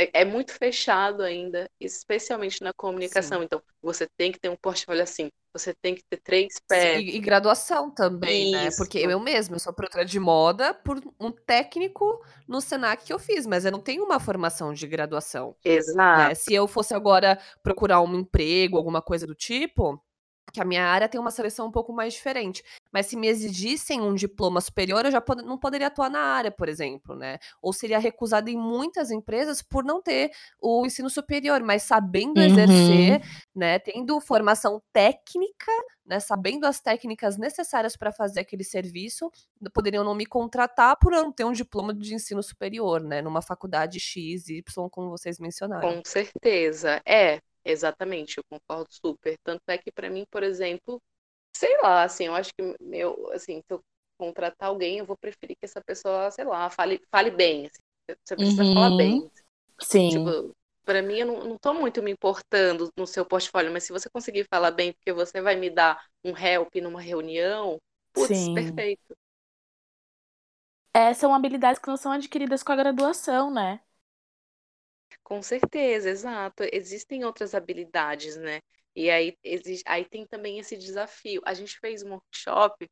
é, 0.00 0.22
é, 0.22 0.24
muito 0.24 0.52
fechado 0.52 1.22
ainda, 1.22 1.68
especialmente 1.78 2.62
na 2.62 2.72
comunicação. 2.72 3.40
Sim. 3.40 3.44
Então, 3.44 3.62
você 3.82 4.06
tem 4.16 4.32
que 4.32 4.40
ter 4.40 4.48
um 4.48 4.56
portfólio 4.56 5.02
assim. 5.02 5.28
Você 5.52 5.74
tem 5.82 5.94
que 5.94 6.02
ter 6.08 6.18
três 6.18 6.54
pés. 6.66 7.00
E, 7.00 7.16
e, 7.16 7.18
graduação 7.18 7.90
também, 7.90 8.52
né? 8.52 8.68
Isso. 8.68 8.80
né? 8.80 8.84
Porque 8.86 8.98
eu 8.98 9.20
mesmo, 9.20 9.56
eu 9.56 9.58
sou 9.58 9.72
produtora 9.72 10.04
de 10.04 10.18
moda 10.18 10.72
por 10.72 11.02
um 11.20 11.30
técnico 11.30 12.24
no 12.48 12.60
Senac 12.60 13.04
que 13.04 13.12
eu 13.12 13.18
fiz, 13.18 13.46
mas 13.46 13.64
eu 13.64 13.72
não 13.72 13.80
tenho 13.80 14.04
uma 14.04 14.20
formação 14.20 14.72
de 14.72 14.86
graduação. 14.86 15.56
Né? 15.64 15.72
Exato. 15.72 16.28
Né? 16.28 16.34
Se 16.34 16.54
eu 16.54 16.66
fosse 16.66 16.94
agora 16.94 17.38
procurar 17.62 18.00
um 18.00 18.14
emprego, 18.14 18.76
alguma 18.76 19.02
coisa 19.02 19.26
do 19.26 19.34
tipo, 19.34 20.00
que 20.52 20.60
a 20.60 20.64
minha 20.64 20.84
área 20.84 21.08
tem 21.08 21.20
uma 21.20 21.30
seleção 21.30 21.66
um 21.66 21.70
pouco 21.70 21.92
mais 21.92 22.14
diferente. 22.14 22.62
Mas 22.92 23.06
se 23.06 23.16
me 23.16 23.28
exigissem 23.28 24.00
um 24.00 24.14
diploma 24.14 24.60
superior, 24.60 25.04
eu 25.04 25.12
já 25.12 25.20
pod 25.20 25.42
não 25.42 25.58
poderia 25.58 25.86
atuar 25.86 26.10
na 26.10 26.20
área, 26.20 26.50
por 26.50 26.68
exemplo, 26.68 27.14
né? 27.14 27.38
Ou 27.62 27.72
seria 27.72 27.98
recusada 27.98 28.50
em 28.50 28.56
muitas 28.56 29.10
empresas 29.10 29.62
por 29.62 29.84
não 29.84 30.02
ter 30.02 30.30
o 30.60 30.84
ensino 30.84 31.08
superior, 31.08 31.62
mas 31.62 31.82
sabendo 31.82 32.38
uhum. 32.38 32.46
exercer, 32.46 33.22
né? 33.54 33.78
Tendo 33.78 34.20
formação 34.20 34.82
técnica, 34.92 35.70
né? 36.04 36.18
Sabendo 36.18 36.66
as 36.66 36.80
técnicas 36.80 37.38
necessárias 37.38 37.96
para 37.96 38.12
fazer 38.12 38.40
aquele 38.40 38.64
serviço, 38.64 39.30
poderiam 39.72 40.02
não 40.02 40.14
me 40.14 40.26
contratar 40.26 40.96
por 40.98 41.12
não 41.12 41.32
ter 41.32 41.44
um 41.44 41.52
diploma 41.52 41.94
de 41.94 42.14
ensino 42.14 42.42
superior, 42.42 43.00
né? 43.00 43.22
Numa 43.22 43.40
faculdade 43.40 44.00
X, 44.00 44.48
Y, 44.48 44.88
como 44.90 45.10
vocês 45.10 45.38
mencionaram. 45.38 45.96
Com 45.96 46.02
certeza. 46.04 47.00
É, 47.06 47.40
Exatamente, 47.64 48.38
eu 48.38 48.44
concordo 48.48 48.88
super. 48.90 49.36
Tanto 49.44 49.62
é 49.68 49.78
que 49.78 49.92
para 49.92 50.10
mim, 50.10 50.24
por 50.30 50.42
exemplo, 50.42 51.00
sei 51.56 51.76
lá, 51.82 52.04
assim, 52.04 52.24
eu 52.26 52.34
acho 52.34 52.50
que 52.54 52.74
meu, 52.80 53.30
assim, 53.32 53.60
se 53.60 53.72
eu 53.72 53.80
contratar 54.18 54.68
alguém, 54.68 54.98
eu 54.98 55.06
vou 55.06 55.16
preferir 55.16 55.56
que 55.56 55.64
essa 55.64 55.80
pessoa, 55.82 56.30
sei 56.30 56.44
lá, 56.44 56.68
fale, 56.70 57.00
fale 57.10 57.30
bem. 57.30 57.66
Assim. 57.66 58.16
Você 58.24 58.36
precisa 58.36 58.64
uhum. 58.64 58.74
falar 58.74 58.96
bem. 58.96 59.30
Sim. 59.80 60.10
Tipo, 60.10 60.54
para 60.84 61.02
mim, 61.02 61.18
eu 61.18 61.26
não, 61.26 61.44
não 61.44 61.58
tô 61.58 61.72
muito 61.72 62.02
me 62.02 62.10
importando 62.10 62.90
no 62.96 63.06
seu 63.06 63.24
portfólio, 63.24 63.72
mas 63.72 63.84
se 63.84 63.92
você 63.92 64.10
conseguir 64.10 64.46
falar 64.50 64.70
bem, 64.72 64.92
porque 64.92 65.12
você 65.12 65.40
vai 65.40 65.56
me 65.56 65.70
dar 65.70 66.04
um 66.24 66.36
help 66.36 66.74
numa 66.76 67.00
reunião, 67.00 67.78
putz, 68.12 68.28
Sim. 68.28 68.54
perfeito. 68.54 69.16
É, 70.92 71.14
são 71.14 71.34
habilidades 71.34 71.80
que 71.80 71.88
não 71.88 71.96
são 71.96 72.12
adquiridas 72.12 72.62
com 72.62 72.72
a 72.72 72.76
graduação, 72.76 73.50
né? 73.50 73.80
Com 75.30 75.40
certeza, 75.42 76.10
exato. 76.10 76.64
Existem 76.72 77.24
outras 77.24 77.54
habilidades, 77.54 78.36
né? 78.36 78.60
E 78.96 79.08
aí, 79.08 79.38
existe, 79.44 79.84
aí 79.86 80.04
tem 80.04 80.26
também 80.26 80.58
esse 80.58 80.76
desafio. 80.76 81.40
A 81.44 81.54
gente 81.54 81.78
fez 81.78 82.02
um 82.02 82.14
workshop 82.14 82.90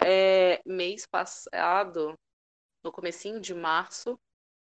é, 0.00 0.62
mês 0.64 1.08
passado, 1.08 2.16
no 2.84 2.92
comecinho 2.92 3.40
de 3.40 3.52
março, 3.52 4.16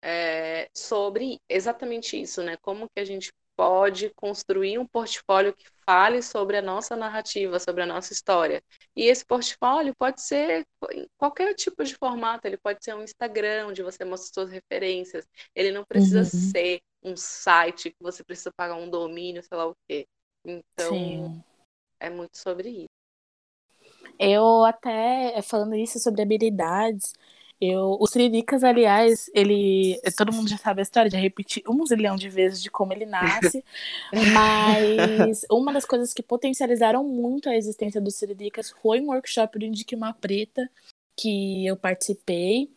é, 0.02 0.70
sobre 0.74 1.38
exatamente 1.50 2.20
isso, 2.20 2.42
né? 2.44 2.56
Como 2.62 2.90
que 2.90 3.02
a 3.02 3.06
gente 3.06 3.30
pode 3.58 4.10
construir 4.12 4.80
um 4.80 4.88
portfólio 4.88 5.54
que 5.54 5.66
fale 5.86 6.22
sobre 6.22 6.56
a 6.56 6.62
nossa 6.62 6.96
narrativa, 6.96 7.60
sobre 7.60 7.84
a 7.84 7.86
nossa 7.86 8.14
história. 8.14 8.64
E 8.96 9.04
esse 9.04 9.26
portfólio 9.26 9.94
pode 9.98 10.22
ser 10.22 10.66
em 10.94 11.06
qualquer 11.18 11.54
tipo 11.56 11.84
de 11.84 11.94
formato, 11.94 12.48
ele 12.48 12.58
pode 12.58 12.82
ser 12.82 12.96
um 12.96 13.04
Instagram, 13.04 13.68
onde 13.68 13.84
você 13.84 14.06
mostra 14.06 14.32
suas 14.34 14.50
referências, 14.50 15.28
ele 15.54 15.74
não 15.74 15.84
precisa 15.84 16.20
uhum. 16.20 16.52
ser 16.52 16.82
um 17.04 17.16
site 17.16 17.92
que 17.92 17.98
você 18.02 18.24
precisa 18.24 18.52
pagar 18.52 18.76
um 18.76 18.90
domínio, 18.90 19.44
sei 19.44 19.58
lá 19.58 19.68
o 19.68 19.76
quê. 19.88 20.06
Então, 20.46 20.94
Sim. 20.94 21.44
é 22.00 22.10
muito 22.10 22.38
sobre 22.38 22.70
isso. 22.70 22.90
Eu 24.20 24.64
até, 24.66 25.42
falando 25.42 25.76
isso 25.76 26.00
sobre 26.00 26.22
habilidades, 26.22 27.14
eu, 27.62 27.96
o 28.00 28.08
Siriricas, 28.08 28.64
aliás, 28.64 29.30
ele. 29.36 30.02
Todo 30.18 30.34
mundo 30.34 30.50
já 30.50 30.58
sabe 30.58 30.82
a 30.82 30.84
história, 30.84 31.12
de 31.12 31.18
repetir 31.18 31.62
um 31.70 31.86
zilhão 31.86 32.16
de 32.16 32.28
vezes 32.28 32.62
de 32.62 32.72
como 32.72 32.92
ele 32.92 33.06
nasce. 33.06 33.64
mas 34.34 35.46
uma 35.50 35.72
das 35.72 35.86
coisas 35.86 36.12
que 36.12 36.24
potencializaram 36.24 37.04
muito 37.04 37.48
a 37.48 37.56
existência 37.56 38.02
do 38.02 38.10
Siriricas 38.10 38.72
foi 38.82 39.00
um 39.00 39.10
workshop 39.10 39.60
do 39.60 39.66
Indique 39.66 39.96
Uma 39.96 40.12
Preta 40.12 40.68
que 41.16 41.68
eu 41.68 41.78
participei. 41.78 42.72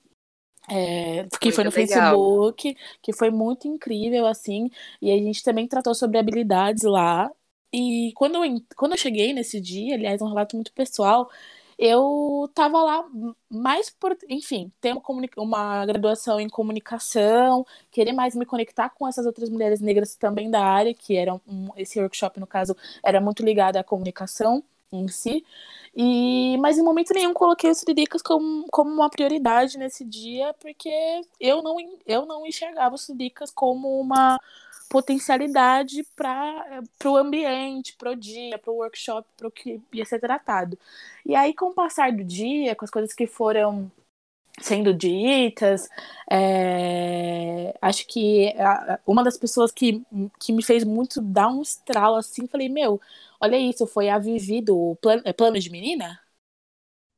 É, 0.68 1.27
que 1.40 1.53
foi 1.53 1.64
no 1.64 1.70
legal. 1.70 1.72
Facebook, 1.72 2.77
que 3.03 3.12
foi 3.12 3.31
muito 3.31 3.68
incrível, 3.68 4.27
assim, 4.27 4.70
e 5.00 5.11
a 5.11 5.16
gente 5.16 5.42
também 5.42 5.68
tratou 5.68 5.94
sobre 5.94 6.18
habilidades 6.18 6.83
lá. 6.85 7.31
E 7.72 8.12
quando 8.14 8.42
eu, 8.44 8.62
quando 8.77 8.92
eu 8.92 8.98
cheguei 8.98 9.33
nesse 9.33 9.61
dia, 9.61 9.94
aliás, 9.94 10.22
um 10.22 10.29
relato 10.29 10.57
muito 10.57 10.72
pessoal, 10.72 11.29
eu 11.79 12.50
tava 12.55 12.83
lá 12.83 13.05
mais 13.50 13.90
por, 13.90 14.16
enfim, 14.29 14.72
ter 14.81 14.92
uma, 14.92 15.03
uma, 15.37 15.87
graduação 15.87 16.40
em 16.40 16.48
comunicação, 16.48 17.66
querer 17.90 18.12
mais 18.12 18.35
me 18.37 18.46
conectar 18.46 18.90
com 18.90 19.07
essas 19.09 19.27
outras 19.27 19.50
mulheres 19.50 19.81
negras 19.81 20.14
também 20.14 20.50
da 20.50 20.64
área, 20.64 20.94
que 20.94 21.16
eram 21.16 21.40
um, 21.46 21.68
esse 21.77 22.00
workshop, 22.00 22.38
no 22.40 22.46
caso, 22.46 22.77
era 23.03 23.20
muito 23.20 23.44
ligado 23.44 23.77
à 23.77 23.85
comunicação 23.85 24.62
em 24.97 25.09
si. 25.09 25.45
E, 25.97 26.57
mas 26.59 26.77
em 26.77 26.83
momento 26.83 27.15
nenhum 27.15 27.33
coloquei 27.33 27.71
os 27.71 27.79
Siriricas 27.79 28.21
como, 28.21 28.67
como 28.71 28.91
uma 28.91 29.09
prioridade 29.09 29.79
nesse 29.79 30.05
dia, 30.05 30.53
porque 30.61 30.91
eu 31.39 31.63
não, 31.63 31.77
eu 32.05 32.27
não 32.27 32.45
enxergava 32.47 32.97
os 32.97 33.03
Siriricas 33.03 33.51
como 33.51 34.01
uma 34.01 34.41
potencialidade 34.89 36.05
para 36.17 36.83
o 37.07 37.17
ambiente, 37.17 37.97
para 37.97 38.13
o 38.13 38.17
dia, 38.17 38.59
para 38.59 38.71
o 38.71 38.77
workshop, 38.77 39.27
para 39.37 39.49
o 39.49 39.51
que 39.51 39.81
ia 39.93 40.05
ser 40.05 40.21
tratado. 40.21 40.79
E 41.25 41.35
aí, 41.35 41.55
com 41.55 41.67
o 41.67 41.75
passar 41.75 42.13
do 42.13 42.25
dia, 42.25 42.75
com 42.75 42.85
as 42.85 42.91
coisas 42.91 43.13
que 43.13 43.27
foram 43.27 43.91
sendo 44.61 44.95
ditas, 44.95 45.89
é, 46.31 47.77
acho 47.83 48.07
que 48.07 48.55
uma 49.07 49.25
das 49.25 49.37
pessoas 49.37 49.73
que, 49.73 50.03
que 50.39 50.53
me 50.53 50.63
fez 50.63 50.85
muito 50.85 51.21
dar 51.21 51.49
um 51.49 51.61
estralo 51.63 52.17
assim, 52.17 52.47
falei, 52.47 52.69
meu, 52.69 53.01
Olha 53.45 53.59
isso, 53.59 53.87
foi 53.87 54.09
a 54.09 54.19
Vivi 54.19 54.63
do 54.63 54.97
plano, 55.03 55.21
é 55.23 55.33
plano 55.35 55.61
de 55.61 55.71
menina? 55.71 56.19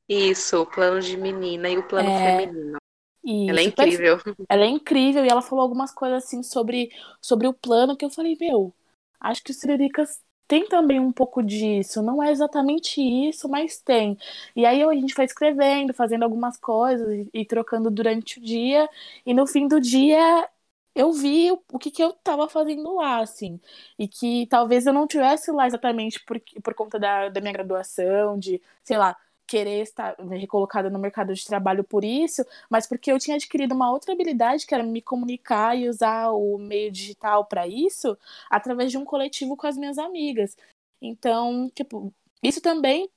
Isso, 0.08 0.60
o 0.60 0.66
plano 0.66 1.00
de 1.00 1.16
menina 1.16 1.68
e 1.68 1.78
o 1.78 1.86
plano 1.86 2.08
é... 2.08 2.38
feminino. 2.40 2.78
Isso, 3.22 3.50
ela 3.50 3.60
é 3.60 3.62
incrível. 3.62 4.18
Ela 4.48 4.64
é 4.64 4.66
incrível 4.66 5.24
e 5.24 5.28
ela 5.28 5.40
falou 5.40 5.62
algumas 5.62 5.92
coisas 5.92 6.24
assim 6.24 6.42
sobre, 6.42 6.90
sobre 7.20 7.46
o 7.46 7.54
plano 7.54 7.96
que 7.96 8.04
eu 8.04 8.10
falei, 8.10 8.36
meu, 8.40 8.74
acho 9.20 9.40
que 9.44 9.52
os 9.52 9.56
Siriricas 9.56 10.20
tem 10.48 10.68
também 10.68 10.98
um 10.98 11.12
pouco 11.12 11.44
disso, 11.44 12.02
não 12.02 12.20
é 12.20 12.32
exatamente 12.32 13.00
isso, 13.00 13.48
mas 13.48 13.78
tem. 13.80 14.18
E 14.56 14.66
aí 14.66 14.82
a 14.82 14.94
gente 14.94 15.14
foi 15.14 15.26
escrevendo, 15.26 15.94
fazendo 15.94 16.24
algumas 16.24 16.56
coisas 16.56 17.24
e 17.32 17.44
trocando 17.44 17.88
durante 17.88 18.40
o 18.40 18.42
dia, 18.42 18.88
e 19.24 19.32
no 19.32 19.46
fim 19.46 19.68
do 19.68 19.80
dia 19.80 20.48
eu 20.96 21.12
vi 21.12 21.52
o, 21.52 21.78
que, 21.78 21.90
que 21.90 22.02
eu 22.02 22.10
estava 22.10 22.48
fazendo 22.48 22.94
lá, 22.94 23.20
assim, 23.20 23.60
e 23.98 24.08
que 24.08 24.46
talvez 24.46 24.86
eu 24.86 24.94
não 24.94 25.06
tivesse 25.06 25.52
lá 25.52 25.66
exatamente 25.66 26.18
por, 26.24 26.40
por 26.64 26.74
conta 26.74 26.98
da, 26.98 27.28
da 27.28 27.38
minha 27.38 27.52
graduação, 27.52 28.38
de, 28.38 28.62
sei 28.82 28.96
lá, 28.96 29.14
querer 29.46 29.82
estar 29.82 30.16
recolocada 30.30 30.88
no 30.88 30.98
mercado 30.98 31.34
de 31.34 31.44
trabalho 31.44 31.84
por 31.84 32.02
isso, 32.02 32.44
mas 32.70 32.86
porque 32.86 33.12
eu 33.12 33.18
tinha 33.18 33.36
adquirido 33.36 33.72
uma 33.72 33.92
outra 33.92 34.12
habilidade 34.14 34.66
que 34.66 34.74
era 34.74 34.82
me 34.82 35.02
comunicar 35.02 35.76
e 35.76 35.86
usar 35.88 36.30
o 36.32 36.56
meio 36.56 36.90
digital 36.90 37.44
para 37.44 37.66
isso, 37.68 38.16
através 38.50 38.90
de 38.90 38.96
um 38.96 39.04
coletivo 39.04 39.54
com 39.54 39.66
as 39.66 39.76
minhas 39.76 39.98
amigas. 39.98 40.56
Então, 41.00 41.70
tipo, 41.74 42.12
isso 42.42 42.60
também 42.62 43.10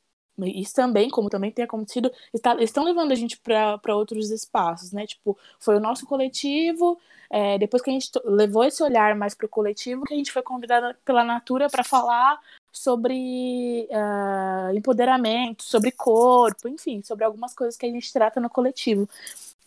isso 0.45 0.73
também, 0.73 1.09
como 1.09 1.29
também 1.29 1.51
tem 1.51 1.65
acontecido, 1.65 2.11
está, 2.33 2.55
estão 2.61 2.83
levando 2.83 3.11
a 3.11 3.15
gente 3.15 3.37
para 3.37 3.95
outros 3.95 4.31
espaços, 4.31 4.91
né? 4.91 5.05
Tipo, 5.05 5.37
foi 5.59 5.75
o 5.75 5.79
nosso 5.79 6.05
coletivo, 6.05 6.99
é, 7.29 7.57
depois 7.57 7.83
que 7.83 7.89
a 7.89 7.93
gente 7.93 8.09
levou 8.25 8.63
esse 8.63 8.81
olhar 8.81 9.15
mais 9.15 9.35
para 9.35 9.45
o 9.45 9.49
coletivo, 9.49 10.03
que 10.03 10.13
a 10.13 10.17
gente 10.17 10.31
foi 10.31 10.41
convidada 10.41 10.97
pela 11.05 11.23
Natura 11.23 11.69
para 11.69 11.83
falar 11.83 12.39
sobre 12.71 13.87
uh, 13.91 14.75
empoderamento, 14.75 15.63
sobre 15.63 15.91
corpo, 15.91 16.67
enfim, 16.67 17.01
sobre 17.03 17.25
algumas 17.25 17.53
coisas 17.53 17.77
que 17.77 17.85
a 17.85 17.89
gente 17.89 18.11
trata 18.11 18.39
no 18.39 18.49
coletivo. 18.49 19.07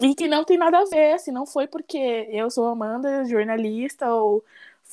E 0.01 0.15
que 0.15 0.27
não 0.27 0.45
tem 0.45 0.59
nada 0.59 0.79
a 0.81 0.85
ver, 0.85 1.15
assim, 1.15 1.31
não 1.31 1.47
foi 1.47 1.69
porque 1.69 2.29
eu 2.31 2.51
sou 2.51 2.67
Amanda, 2.67 3.25
jornalista, 3.25 4.13
ou 4.13 4.45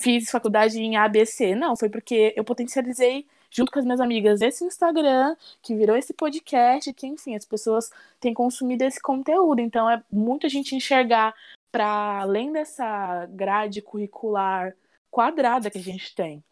fiz 0.02 0.30
faculdade 0.30 0.80
em 0.80 0.98
ABC, 0.98 1.56
não, 1.56 1.76
foi 1.76 1.90
porque 1.90 2.34
eu 2.36 2.44
potencializei 2.44 3.28
junto 3.50 3.72
com 3.72 3.80
as 3.80 3.86
minhas 3.86 4.00
amigas 4.00 4.42
esse 4.42 4.64
Instagram, 4.64 5.36
que 5.62 5.76
virou 5.76 5.98
esse 5.98 6.14
podcast, 6.14 6.94
que 6.94 7.08
enfim, 7.08 7.36
as 7.36 7.46
pessoas 7.46 7.90
têm 8.20 8.34
consumido 8.34 8.84
esse 8.84 9.02
conteúdo. 9.02 9.60
Então 9.60 9.90
é 9.90 10.04
muito 10.12 10.46
a 10.46 10.50
gente 10.50 10.76
enxergar 10.76 11.36
para 11.72 12.22
além 12.22 12.52
dessa 12.52 13.26
grade 13.28 13.82
curricular 13.82 14.76
quadrada 15.12 15.70
que 15.70 15.78
a 15.78 15.84
gente 15.84 16.14
tem. 16.16 16.44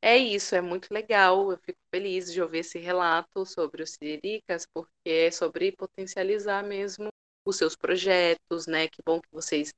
É 0.00 0.16
isso, 0.16 0.54
é 0.54 0.60
muito 0.60 0.92
legal. 0.92 1.52
Eu 1.52 1.58
fico 1.58 1.78
feliz 1.94 2.32
de 2.32 2.42
ouvir 2.42 2.58
esse 2.58 2.78
relato 2.78 3.46
sobre 3.46 3.82
os 3.82 3.90
Siriricas, 3.90 4.66
porque 4.74 4.90
é 5.08 5.30
sobre 5.30 5.70
potencializar 5.72 6.64
mesmo 6.64 7.08
os 7.46 7.56
seus 7.56 7.76
projetos, 7.76 8.66
né? 8.66 8.88
Que 8.88 9.00
bom 9.04 9.20
que 9.20 9.28
vocês 9.30 9.72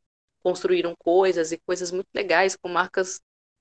construíram 0.44 0.94
coisas 0.98 1.50
e 1.50 1.58
coisas 1.58 1.90
muito 1.90 2.08
legais 2.14 2.54
com 2.54 2.68
marcas 2.68 3.20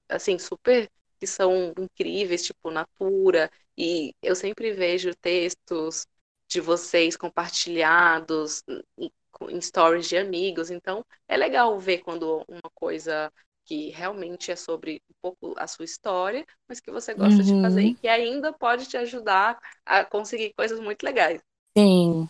assim 0.10 0.38
super 0.38 0.90
que 1.20 1.26
são 1.26 1.74
incríveis, 1.80 2.44
tipo 2.44 2.70
Natura, 2.70 3.50
e 3.78 4.14
eu 4.22 4.36
sempre 4.36 4.74
vejo 4.74 5.16
textos 5.16 6.06
de 6.50 6.60
vocês 6.60 7.16
compartilhados 7.16 8.62
em, 8.98 9.62
stories 9.62 10.10
de 10.10 10.18
amigos, 10.18 10.70
então 10.70 11.04
é 11.28 11.38
legal 11.38 11.80
ver 11.80 12.00
quando 12.00 12.44
uma 12.48 12.70
coisa 12.76 13.32
que 13.66 13.90
realmente 13.90 14.52
é 14.52 14.56
sobre 14.56 15.02
um 15.10 15.14
pouco 15.22 15.54
a 15.58 15.66
sua 15.66 15.86
história, 15.86 16.46
mas 16.68 16.82
que 16.82 16.92
você 16.92 17.14
gosta 17.14 17.42
uhum. 17.42 17.44
de 17.44 17.62
fazer 17.62 17.82
e 17.82 17.88
uhum. 17.88 17.96
que 17.96 18.08
ainda 18.08 18.52
pode 18.52 18.86
te 18.88 18.98
ajudar 18.98 19.58
a 19.86 20.04
conseguir 20.04 20.54
coisas 20.54 20.80
muito 20.80 21.04
legais. 21.04 21.42
Sim. 21.78 22.28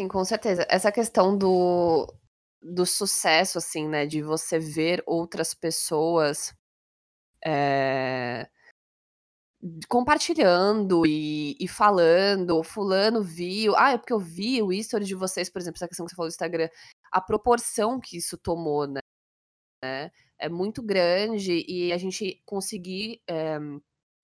Sim, 0.00 0.08
com 0.08 0.24
certeza. 0.24 0.66
Essa 0.70 0.90
questão 0.90 1.36
do, 1.36 2.10
do 2.62 2.86
sucesso, 2.86 3.58
assim, 3.58 3.86
né? 3.86 4.06
De 4.06 4.22
você 4.22 4.58
ver 4.58 5.02
outras 5.06 5.52
pessoas 5.52 6.54
é, 7.44 8.48
compartilhando 9.90 11.04
e, 11.06 11.54
e, 11.60 11.68
falando, 11.68 12.62
fulano 12.62 13.22
viu, 13.22 13.76
ah, 13.76 13.90
é 13.92 13.98
porque 13.98 14.12
eu 14.14 14.18
vi 14.18 14.62
o 14.62 14.72
history 14.72 15.04
de 15.04 15.14
vocês, 15.14 15.50
por 15.50 15.60
exemplo, 15.60 15.76
essa 15.76 15.88
questão 15.88 16.06
que 16.06 16.12
você 16.12 16.16
falou 16.16 16.30
do 16.30 16.32
Instagram, 16.32 16.70
a 17.12 17.20
proporção 17.20 18.00
que 18.00 18.16
isso 18.16 18.38
tomou, 18.38 18.86
né? 18.86 19.00
É 20.38 20.48
muito 20.48 20.82
grande 20.82 21.62
e 21.68 21.92
a 21.92 21.98
gente 21.98 22.42
conseguir 22.46 23.20
é, 23.28 23.58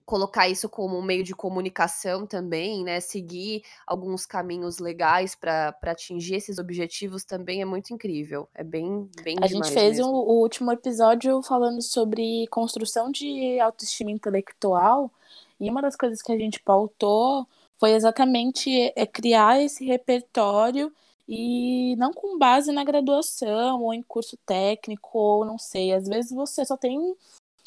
colocar 0.06 0.48
isso 0.48 0.68
como 0.68 0.96
um 0.96 1.02
meio 1.02 1.24
de 1.24 1.34
comunicação 1.34 2.24
também, 2.24 2.84
né? 2.84 3.00
Seguir 3.00 3.62
alguns 3.84 4.24
caminhos 4.24 4.78
legais 4.78 5.34
para 5.34 5.76
atingir 5.82 6.36
esses 6.36 6.58
objetivos 6.58 7.24
também 7.24 7.60
é 7.60 7.64
muito 7.64 7.92
incrível. 7.92 8.48
É 8.54 8.62
bem, 8.62 9.10
bem 9.22 9.36
A 9.42 9.48
gente 9.48 9.70
fez 9.72 9.98
o, 9.98 10.06
o 10.06 10.40
último 10.40 10.70
episódio 10.70 11.42
falando 11.42 11.82
sobre 11.82 12.46
construção 12.46 13.10
de 13.10 13.58
autoestima 13.58 14.12
intelectual 14.12 15.10
e 15.58 15.68
uma 15.68 15.82
das 15.82 15.96
coisas 15.96 16.22
que 16.22 16.30
a 16.30 16.38
gente 16.38 16.60
pautou 16.60 17.46
foi 17.78 17.90
exatamente 17.90 18.70
é, 18.94 19.04
criar 19.04 19.60
esse 19.60 19.84
repertório 19.84 20.92
e 21.28 21.96
não 21.96 22.12
com 22.12 22.38
base 22.38 22.70
na 22.70 22.84
graduação 22.84 23.82
ou 23.82 23.92
em 23.92 24.02
curso 24.02 24.38
técnico 24.46 25.18
ou 25.18 25.44
não 25.44 25.58
sei. 25.58 25.92
Às 25.92 26.06
vezes 26.06 26.30
você 26.30 26.64
só 26.64 26.76
tem 26.76 27.16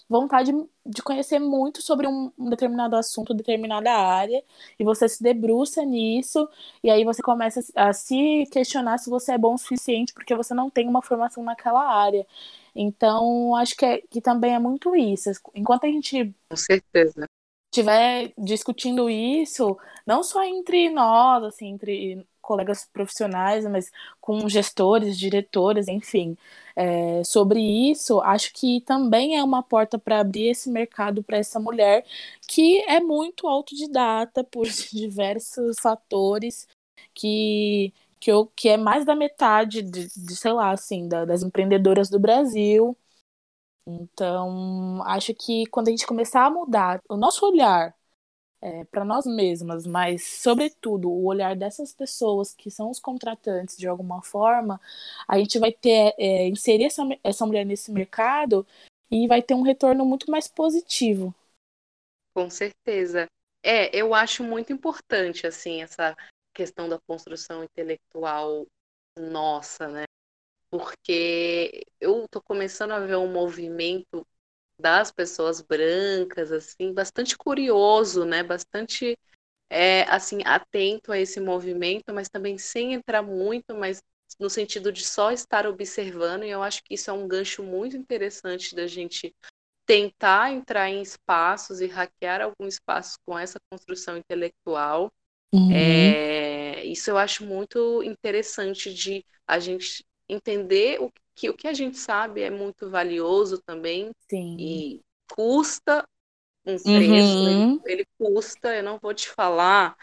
vontade 0.10 0.52
de 0.86 1.04
conhecer 1.04 1.40
muito 1.40 1.82
sobre 1.82 2.08
um, 2.08 2.32
um 2.38 2.50
determinado 2.50 2.96
assunto, 2.96 3.34
determinada 3.34 3.92
área, 3.92 4.44
e 4.80 4.84
você 4.84 5.08
se 5.08 5.22
debruça 5.22 5.86
nisso, 5.86 6.50
e 6.84 6.90
aí 6.90 7.06
você 7.06 7.22
começa 7.22 7.62
a 7.76 7.94
se 7.94 8.46
questionar 8.52 8.98
se 8.98 9.10
você 9.10 9.34
é 9.34 9.38
bom 9.38 9.54
o 9.54 9.58
suficiente 9.58 10.14
porque 10.14 10.36
você 10.36 10.54
não 10.54 10.70
tem 10.70 10.88
uma 10.88 11.02
formação 11.02 11.44
naquela 11.44 11.86
área. 11.86 12.26
Então, 12.76 13.56
acho 13.56 13.76
que, 13.76 13.86
é, 13.86 14.02
que 14.10 14.22
também 14.22 14.56
é 14.56 14.60
muito 14.60 14.96
isso. 14.96 15.30
Enquanto 15.54 15.86
a 15.86 15.88
gente. 15.88 16.34
Com 16.50 16.58
certeza 16.58 17.26
estiver 17.72 18.34
discutindo 18.38 19.10
isso, 19.10 19.78
não 20.06 20.24
só 20.24 20.44
entre 20.44 20.90
nós, 20.90 21.44
assim, 21.44 21.68
entre 21.68 22.26
colegas 22.42 22.86
profissionais, 22.92 23.64
mas 23.66 23.92
com 24.20 24.50
gestores, 24.50 25.18
diretores, 25.18 25.88
enfim, 25.88 26.36
é, 26.80 27.24
sobre 27.26 27.60
isso, 27.92 28.22
acho 28.22 28.54
que 28.54 28.80
também 28.82 29.38
é 29.38 29.44
uma 29.44 29.62
porta 29.62 30.00
para 30.00 30.22
abrir 30.22 30.48
esse 30.48 30.70
mercado 30.70 31.22
para 31.22 31.38
essa 31.38 31.60
mulher 31.60 32.06
que 32.48 32.80
é 32.88 33.02
muito 33.02 33.48
autodidata 33.48 34.44
por 34.46 34.66
diversos 34.94 35.78
fatores 35.82 36.68
que 37.14 37.94
que, 38.20 38.30
eu, 38.32 38.48
que 38.48 38.68
é 38.70 38.76
mais 38.78 39.06
da 39.06 39.16
metade 39.16 39.82
de, 39.82 40.08
de 40.10 40.36
sei 40.36 40.52
lá, 40.52 40.72
assim, 40.72 41.08
da, 41.08 41.24
das 41.26 41.42
empreendedoras 41.42 42.10
do 42.10 42.20
Brasil. 42.20 42.98
Então, 43.88 45.02
acho 45.06 45.34
que 45.34 45.66
quando 45.68 45.88
a 45.90 45.92
gente 45.92 46.08
começar 46.08 46.46
a 46.46 46.50
mudar 46.52 47.02
o 47.10 47.18
nosso 47.18 47.46
olhar 47.46 47.96
é, 48.62 48.84
para 48.86 49.06
nós 49.06 49.26
mesmas, 49.26 49.88
mas, 49.88 50.24
sobretudo, 50.42 51.10
o 51.10 51.26
olhar 51.26 51.56
dessas 51.56 51.94
pessoas 51.94 52.54
que 52.54 52.70
são 52.70 52.90
os 52.90 53.00
contratantes 53.00 53.78
de 53.78 53.88
alguma 53.88 54.22
forma, 54.22 54.80
a 55.28 55.38
gente 55.38 55.58
vai 55.60 55.72
ter, 55.72 56.14
é, 56.18 56.48
inserir 56.48 56.86
essa, 56.86 57.04
essa 57.24 57.46
mulher 57.46 57.66
nesse 57.66 57.92
mercado 57.92 58.66
e 59.10 59.28
vai 59.28 59.42
ter 59.42 59.54
um 59.54 59.62
retorno 59.62 60.06
muito 60.06 60.30
mais 60.30 60.48
positivo. 60.48 61.34
Com 62.34 62.50
certeza. 62.50 63.28
É, 63.64 63.96
eu 63.96 64.14
acho 64.14 64.44
muito 64.44 64.72
importante, 64.72 65.46
assim, 65.46 65.82
essa 65.82 66.16
questão 66.54 66.88
da 66.88 67.00
construção 67.08 67.64
intelectual 67.64 68.66
nossa, 69.18 69.88
né? 69.88 70.04
Porque 70.70 71.84
eu 72.00 72.28
tô 72.30 72.42
começando 72.42 72.92
a 72.92 73.00
ver 73.00 73.18
um 73.18 73.32
movimento 73.32 74.26
das 74.80 75.12
pessoas 75.12 75.62
brancas, 75.62 76.52
assim, 76.52 76.94
bastante 76.94 77.38
curioso, 77.38 78.26
né? 78.26 78.42
Bastante 78.42 79.18
é, 79.70 80.04
assim 80.04 80.40
atento 80.46 81.12
a 81.12 81.20
esse 81.20 81.40
movimento, 81.40 82.14
mas 82.14 82.30
também 82.30 82.58
sem 82.58 82.94
entrar 82.94 83.22
muito, 83.22 83.76
mas 83.76 84.02
no 84.40 84.50
sentido 84.50 84.92
de 84.92 85.06
só 85.06 85.32
estar 85.32 85.68
observando. 85.68 86.44
E 86.44 86.50
eu 86.50 86.64
acho 86.64 86.84
que 86.84 86.96
isso 86.96 87.10
é 87.10 87.14
um 87.14 87.28
gancho 87.28 87.62
muito 87.64 87.96
interessante 87.96 88.76
da 88.76 88.88
gente 88.88 89.34
tentar 89.86 90.52
entrar 90.52 90.90
em 90.90 91.02
espaços 91.02 91.82
e 91.82 91.88
hackear 91.88 92.42
alguns 92.42 92.76
espaços 92.76 93.18
com 93.26 93.38
essa 93.38 93.60
construção 93.72 94.18
intelectual. 94.18 95.12
Uhum. 95.52 95.72
É, 95.72 96.86
isso 96.86 97.10
eu 97.10 97.18
acho 97.18 97.44
muito 97.44 98.04
interessante 98.04 98.94
de 98.94 99.26
a 99.48 99.58
gente 99.58 100.06
entender 100.28 101.02
o 101.02 101.10
que 101.10 101.22
o 101.48 101.54
que 101.54 101.68
a 101.68 101.74
gente 101.74 101.98
sabe 101.98 102.42
é 102.42 102.50
muito 102.50 102.90
valioso 102.90 103.62
também 103.62 104.12
Sim. 104.28 104.58
e 104.60 105.02
custa 105.32 106.04
um 106.66 106.78
preço, 106.78 107.38
uhum. 107.38 107.82
ele, 107.86 108.02
ele, 108.02 108.08
custa, 108.18 108.76
eu 108.76 108.84
não 108.84 109.00
vou 109.00 109.14
te 109.14 109.30
falar 109.30 109.96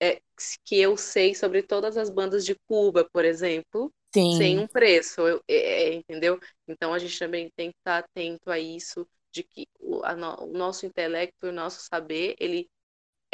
é, 0.00 0.20
que 0.64 0.78
eu 0.78 0.96
sei 0.96 1.34
sobre 1.34 1.62
todas 1.62 1.96
as 1.96 2.10
bandas 2.10 2.44
de 2.44 2.54
Cuba, 2.68 3.08
por 3.12 3.24
exemplo, 3.24 3.90
Sim. 4.12 4.36
sem 4.36 4.58
um 4.58 4.66
preço, 4.66 5.22
eu, 5.22 5.42
é, 5.48 5.54
é, 5.56 5.94
entendeu? 5.94 6.38
Então 6.68 6.92
a 6.94 6.98
gente 6.98 7.18
também 7.18 7.50
tem 7.56 7.70
que 7.70 7.78
estar 7.78 7.98
atento 7.98 8.50
a 8.50 8.58
isso, 8.58 9.06
de 9.32 9.42
que 9.42 9.66
o, 9.80 10.04
a, 10.04 10.14
o 10.42 10.46
nosso 10.46 10.86
intelecto, 10.86 11.48
o 11.48 11.52
nosso 11.52 11.80
saber, 11.82 12.36
ele, 12.38 12.68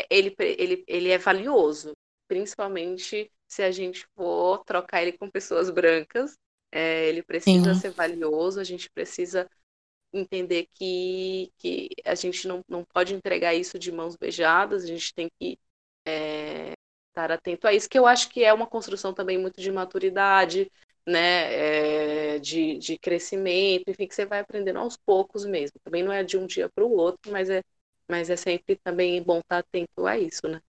ele, 0.09 0.35
ele, 0.39 0.85
ele 0.87 1.11
é 1.11 1.19
valioso, 1.19 1.93
principalmente 2.27 3.31
se 3.47 3.63
a 3.63 3.71
gente 3.71 4.07
for 4.15 4.65
trocar 4.65 5.03
ele 5.03 5.13
com 5.19 5.29
pessoas 5.29 5.69
brancas 5.71 6.37
é, 6.73 7.09
ele 7.09 7.23
precisa 7.23 7.75
Sim. 7.75 7.75
ser 7.75 7.91
valioso, 7.91 8.61
a 8.61 8.65
gente 8.65 8.91
precisa 8.91 9.49
entender 10.13 10.67
que, 10.73 11.53
que 11.59 11.89
a 12.05 12.15
gente 12.15 12.47
não, 12.49 12.63
não 12.69 12.85
pode 12.85 13.15
entregar 13.15 13.55
isso 13.55 13.79
de 13.79 13.93
mãos 13.93 14.17
beijadas, 14.17 14.85
a 14.85 14.87
gente 14.87 15.15
tem 15.15 15.29
que 15.41 15.59
é, 16.07 16.73
estar 17.09 17.31
atento 17.33 17.67
a 17.67 17.73
isso, 17.73 17.89
que 17.89 17.99
eu 17.99 18.07
acho 18.07 18.29
que 18.31 18.45
é 18.45 18.53
uma 18.53 18.67
construção 18.67 19.15
também 19.15 19.39
muito 19.39 19.61
de 19.61 19.71
maturidade, 19.71 20.71
né, 21.07 22.35
é, 22.37 22.39
de, 22.39 22.79
de 22.79 22.99
crescimento, 22.99 23.89
enfim, 23.91 24.07
que 24.07 24.15
você 24.15 24.27
vai 24.27 24.41
aprendendo 24.41 24.79
aos 24.79 24.97
poucos 24.97 25.45
mesmo. 25.45 25.79
Também 25.85 26.03
não 26.03 26.13
é 26.13 26.23
de 26.25 26.37
um 26.39 26.47
dia 26.47 26.69
para 26.69 26.85
o 26.85 26.93
outro, 26.93 27.31
mas 27.33 27.49
é, 27.51 27.63
mas 28.09 28.29
é 28.31 28.37
sempre 28.37 28.77
também 28.77 29.23
bom 29.23 29.39
estar 29.41 29.59
atento 29.59 30.07
a 30.07 30.19
isso, 30.19 30.49
né? 30.49 30.61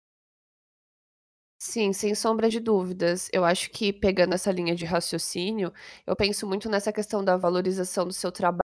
Sim, 1.63 1.93
sem 1.93 2.15
sombra 2.15 2.49
de 2.49 2.59
dúvidas. 2.59 3.29
Eu 3.31 3.45
acho 3.45 3.69
que 3.69 3.93
pegando 3.93 4.33
essa 4.33 4.51
linha 4.51 4.73
de 4.73 4.83
raciocínio, 4.83 5.71
eu 6.07 6.15
penso 6.15 6.47
muito 6.47 6.67
nessa 6.67 6.91
questão 6.91 7.23
da 7.23 7.37
valorização 7.37 8.03
do 8.07 8.11
seu 8.11 8.31
trabalho. 8.31 8.63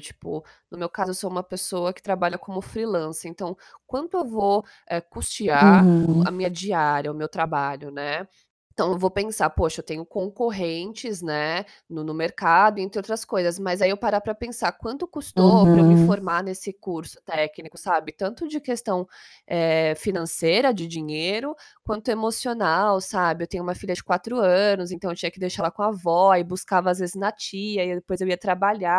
Tipo, 0.00 0.44
no 0.70 0.78
meu 0.78 0.88
caso, 0.88 1.10
eu 1.10 1.14
sou 1.14 1.28
uma 1.28 1.42
pessoa 1.42 1.92
que 1.92 2.00
trabalha 2.00 2.38
como 2.38 2.62
freelancer, 2.62 3.28
então 3.28 3.56
quanto 3.84 4.16
eu 4.16 4.24
vou 4.24 4.64
é, 4.88 5.00
custear 5.00 5.84
uhum. 5.84 6.22
a 6.24 6.30
minha 6.30 6.48
diária, 6.48 7.10
o 7.10 7.14
meu 7.16 7.28
trabalho, 7.28 7.90
né? 7.90 8.28
Então 8.72 8.92
eu 8.92 8.98
vou 8.98 9.10
pensar, 9.10 9.50
poxa, 9.50 9.80
eu 9.80 9.84
tenho 9.84 10.04
concorrentes, 10.04 11.20
né, 11.20 11.64
no, 11.88 12.02
no 12.02 12.14
mercado, 12.14 12.78
entre 12.78 12.98
outras 12.98 13.24
coisas, 13.24 13.58
mas 13.58 13.82
aí 13.82 13.90
eu 13.90 13.96
parar 13.96 14.20
para 14.20 14.34
pensar 14.34 14.72
quanto 14.72 15.06
custou 15.06 15.64
para 15.64 15.78
eu 15.78 15.84
me 15.84 15.94
uhum. 15.94 16.06
formar 16.06 16.42
nesse 16.42 16.72
curso 16.72 17.20
técnico, 17.24 17.76
sabe? 17.76 18.12
Tanto 18.12 18.48
de 18.48 18.60
questão 18.60 19.06
é, 19.46 19.94
financeira, 19.94 20.72
de 20.72 20.88
dinheiro, 20.88 21.54
quanto 21.84 22.08
emocional, 22.08 23.00
sabe? 23.00 23.44
Eu 23.44 23.48
tenho 23.48 23.62
uma 23.62 23.74
filha 23.74 23.94
de 23.94 24.02
quatro 24.02 24.38
anos, 24.38 24.90
então 24.90 25.10
eu 25.10 25.16
tinha 25.16 25.30
que 25.30 25.38
deixar 25.38 25.62
ela 25.62 25.70
com 25.70 25.82
a 25.82 25.88
avó 25.88 26.34
e 26.34 26.44
buscava 26.44 26.90
às 26.90 26.98
vezes 26.98 27.14
na 27.14 27.30
tia, 27.30 27.84
e 27.84 27.94
depois 27.96 28.20
eu 28.20 28.28
ia 28.28 28.38
trabalhar 28.38 28.98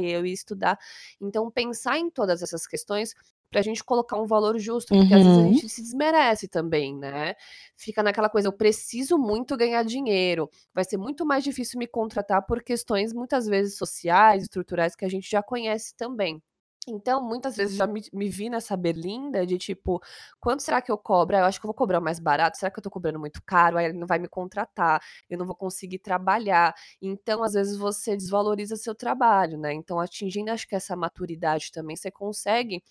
e 0.00 0.10
eu 0.10 0.26
ia 0.26 0.34
estudar. 0.34 0.78
Então, 1.20 1.50
pensar 1.50 1.98
em 1.98 2.10
todas 2.10 2.42
essas 2.42 2.66
questões 2.66 3.14
pra 3.56 3.62
gente 3.62 3.82
colocar 3.82 4.20
um 4.20 4.26
valor 4.26 4.58
justo, 4.58 4.94
porque 4.94 5.14
uhum. 5.14 5.18
às 5.18 5.26
vezes 5.26 5.38
a 5.38 5.40
uhum. 5.40 5.52
gente 5.54 5.68
se 5.70 5.80
desmerece 5.80 6.46
também, 6.46 6.94
né? 6.94 7.34
Fica 7.74 8.02
naquela 8.02 8.28
coisa, 8.28 8.48
eu 8.48 8.52
preciso 8.52 9.16
muito 9.16 9.56
ganhar 9.56 9.82
dinheiro. 9.82 10.50
Vai 10.74 10.84
ser 10.84 10.98
muito 10.98 11.24
mais 11.24 11.42
difícil 11.42 11.78
me 11.78 11.86
contratar 11.86 12.44
por 12.44 12.62
questões 12.62 13.14
muitas 13.14 13.46
vezes 13.46 13.78
sociais, 13.78 14.42
estruturais 14.42 14.94
que 14.94 15.06
a 15.06 15.08
gente 15.08 15.30
já 15.30 15.42
conhece 15.42 15.96
também. 15.96 16.42
Então, 16.86 17.20
muitas 17.20 17.56
vezes 17.56 17.76
já 17.76 17.86
me, 17.86 18.02
me, 18.12 18.28
vi 18.28 18.50
nessa 18.50 18.76
berlinda 18.76 19.44
de 19.46 19.56
tipo, 19.58 20.00
quanto 20.38 20.62
será 20.62 20.82
que 20.82 20.92
eu 20.92 20.98
cobro? 20.98 21.34
Ah, 21.34 21.40
eu 21.40 21.44
acho 21.46 21.58
que 21.58 21.66
eu 21.66 21.68
vou 21.68 21.74
cobrar 21.74 22.00
mais 22.00 22.20
barato. 22.20 22.58
Será 22.58 22.70
que 22.70 22.78
eu 22.78 22.82
tô 22.82 22.90
cobrando 22.90 23.18
muito 23.18 23.42
caro? 23.42 23.78
Aí 23.78 23.86
ele 23.86 23.98
não 23.98 24.06
vai 24.06 24.18
me 24.18 24.28
contratar, 24.28 25.02
eu 25.30 25.38
não 25.38 25.46
vou 25.46 25.56
conseguir 25.56 25.98
trabalhar. 25.98 26.74
Então, 27.00 27.42
às 27.42 27.54
vezes, 27.54 27.76
você 27.76 28.16
desvaloriza 28.16 28.76
seu 28.76 28.94
trabalho, 28.94 29.58
né? 29.58 29.72
Então, 29.72 29.98
atingindo, 29.98 30.50
acho 30.50 30.68
que 30.68 30.76
essa 30.76 30.94
maturidade 30.94 31.72
também, 31.72 31.96
você 31.96 32.10
consegue 32.10 32.82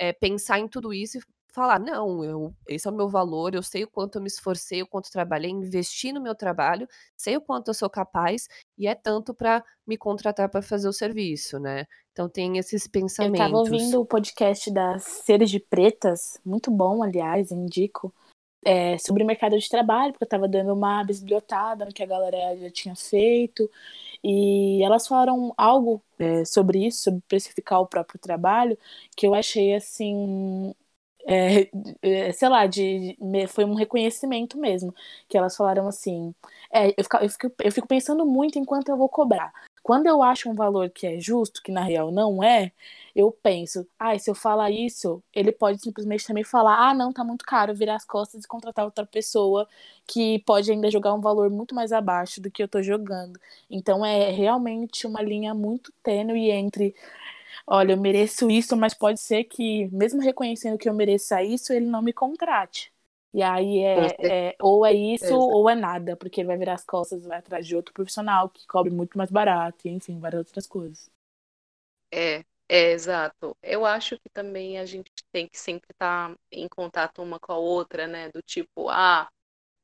é, 0.00 0.14
pensar 0.14 0.58
em 0.58 0.66
tudo 0.66 0.94
isso 0.94 1.18
e 1.18 1.22
falar, 1.52 1.78
não, 1.78 2.24
eu, 2.24 2.54
esse 2.66 2.88
é 2.88 2.90
o 2.90 2.94
meu 2.94 3.08
valor, 3.08 3.54
eu 3.54 3.62
sei 3.62 3.84
o 3.84 3.90
quanto 3.90 4.16
eu 4.16 4.22
me 4.22 4.28
esforcei, 4.28 4.80
o 4.80 4.86
quanto 4.86 5.10
trabalhei, 5.10 5.50
investi 5.50 6.10
no 6.10 6.22
meu 6.22 6.34
trabalho, 6.34 6.88
sei 7.14 7.36
o 7.36 7.40
quanto 7.40 7.68
eu 7.68 7.74
sou 7.74 7.90
capaz 7.90 8.48
e 8.78 8.86
é 8.86 8.94
tanto 8.94 9.34
para 9.34 9.62
me 9.86 9.98
contratar 9.98 10.48
para 10.48 10.62
fazer 10.62 10.88
o 10.88 10.92
serviço, 10.92 11.58
né? 11.58 11.84
Então 12.12 12.28
tem 12.30 12.56
esses 12.56 12.86
pensamentos. 12.86 13.40
Eu 13.40 13.46
estava 13.46 13.58
ouvindo 13.58 14.00
o 14.00 14.06
podcast 14.06 14.70
das 14.70 15.02
Seres 15.02 15.50
de 15.50 15.60
Pretas, 15.60 16.40
muito 16.44 16.70
bom, 16.70 17.02
aliás, 17.02 17.50
indico, 17.50 18.14
é, 18.64 18.96
sobre 18.98 19.22
o 19.22 19.26
mercado 19.26 19.58
de 19.58 19.68
trabalho, 19.68 20.12
porque 20.12 20.24
eu 20.24 20.26
estava 20.26 20.48
dando 20.48 20.72
uma 20.72 21.04
bibliotada 21.04 21.84
no 21.84 21.92
que 21.92 22.02
a 22.02 22.06
galera 22.06 22.56
já 22.56 22.70
tinha 22.70 22.96
feito. 22.96 23.70
E 24.22 24.82
elas 24.82 25.06
falaram 25.06 25.52
algo 25.56 26.02
é, 26.18 26.44
sobre 26.44 26.86
isso, 26.86 27.02
sobre 27.04 27.22
precificar 27.28 27.80
o 27.80 27.86
próprio 27.86 28.18
trabalho, 28.20 28.78
que 29.16 29.26
eu 29.26 29.34
achei 29.34 29.74
assim. 29.74 30.74
É, 31.26 31.70
é, 32.02 32.32
sei 32.32 32.48
lá, 32.48 32.66
de, 32.66 33.16
foi 33.48 33.64
um 33.64 33.74
reconhecimento 33.74 34.58
mesmo. 34.58 34.94
Que 35.28 35.36
elas 35.38 35.56
falaram 35.56 35.86
assim. 35.88 36.34
É, 36.72 36.88
eu, 36.90 37.04
fico, 37.04 37.16
eu, 37.18 37.28
fico, 37.30 37.52
eu 37.64 37.72
fico 37.72 37.88
pensando 37.88 38.26
muito 38.26 38.58
enquanto 38.58 38.88
eu 38.90 38.96
vou 38.96 39.08
cobrar. 39.08 39.52
Quando 39.82 40.06
eu 40.06 40.22
acho 40.22 40.48
um 40.50 40.54
valor 40.54 40.90
que 40.90 41.06
é 41.06 41.18
justo, 41.20 41.62
que 41.62 41.72
na 41.72 41.82
real 41.82 42.10
não 42.12 42.42
é, 42.44 42.72
eu 43.16 43.32
penso, 43.32 43.86
ah, 43.98 44.16
se 44.18 44.30
eu 44.30 44.34
falar 44.34 44.70
isso, 44.70 45.22
ele 45.34 45.50
pode 45.52 45.80
simplesmente 45.80 46.26
também 46.26 46.44
falar, 46.44 46.90
ah, 46.90 46.94
não, 46.94 47.12
tá 47.12 47.24
muito 47.24 47.44
caro, 47.44 47.74
virar 47.74 47.96
as 47.96 48.04
costas 48.04 48.44
e 48.44 48.48
contratar 48.48 48.84
outra 48.84 49.04
pessoa 49.06 49.66
que 50.06 50.38
pode 50.40 50.70
ainda 50.70 50.90
jogar 50.90 51.14
um 51.14 51.20
valor 51.20 51.50
muito 51.50 51.74
mais 51.74 51.92
abaixo 51.92 52.40
do 52.40 52.50
que 52.50 52.62
eu 52.62 52.68
tô 52.68 52.82
jogando. 52.82 53.38
Então 53.70 54.04
é 54.04 54.30
realmente 54.30 55.06
uma 55.06 55.22
linha 55.22 55.54
muito 55.54 55.92
tênue 56.02 56.50
entre, 56.50 56.94
olha, 57.66 57.92
eu 57.94 57.98
mereço 58.00 58.50
isso, 58.50 58.76
mas 58.76 58.94
pode 58.94 59.20
ser 59.20 59.44
que, 59.44 59.88
mesmo 59.92 60.20
reconhecendo 60.22 60.78
que 60.78 60.88
eu 60.88 60.94
mereça 60.94 61.42
isso, 61.42 61.72
ele 61.72 61.86
não 61.86 62.02
me 62.02 62.12
contrate. 62.12 62.92
E 63.32 63.42
aí 63.42 63.78
é, 63.78 64.16
é, 64.18 64.56
ou 64.60 64.84
é 64.84 64.92
isso 64.92 65.36
ou 65.36 65.70
é 65.70 65.74
nada, 65.74 66.16
porque 66.16 66.40
ele 66.40 66.48
vai 66.48 66.58
virar 66.58 66.74
as 66.74 66.84
costas 66.84 67.24
e 67.24 67.28
vai 67.28 67.38
atrás 67.38 67.66
de 67.66 67.76
outro 67.76 67.94
profissional 67.94 68.48
que 68.48 68.66
cobre 68.66 68.90
muito 68.92 69.16
mais 69.16 69.30
barato, 69.30 69.86
e 69.86 69.90
enfim, 69.90 70.18
várias 70.18 70.40
outras 70.40 70.66
coisas. 70.66 71.08
É, 72.12 72.44
é 72.68 72.90
exato. 72.90 73.56
Eu 73.62 73.86
acho 73.86 74.18
que 74.18 74.28
também 74.28 74.78
a 74.78 74.84
gente 74.84 75.10
tem 75.30 75.46
que 75.46 75.58
sempre 75.58 75.88
estar 75.92 76.34
em 76.50 76.68
contato 76.68 77.22
uma 77.22 77.38
com 77.38 77.52
a 77.52 77.56
outra, 77.56 78.08
né? 78.08 78.28
Do 78.30 78.42
tipo, 78.42 78.88
ah, 78.88 79.28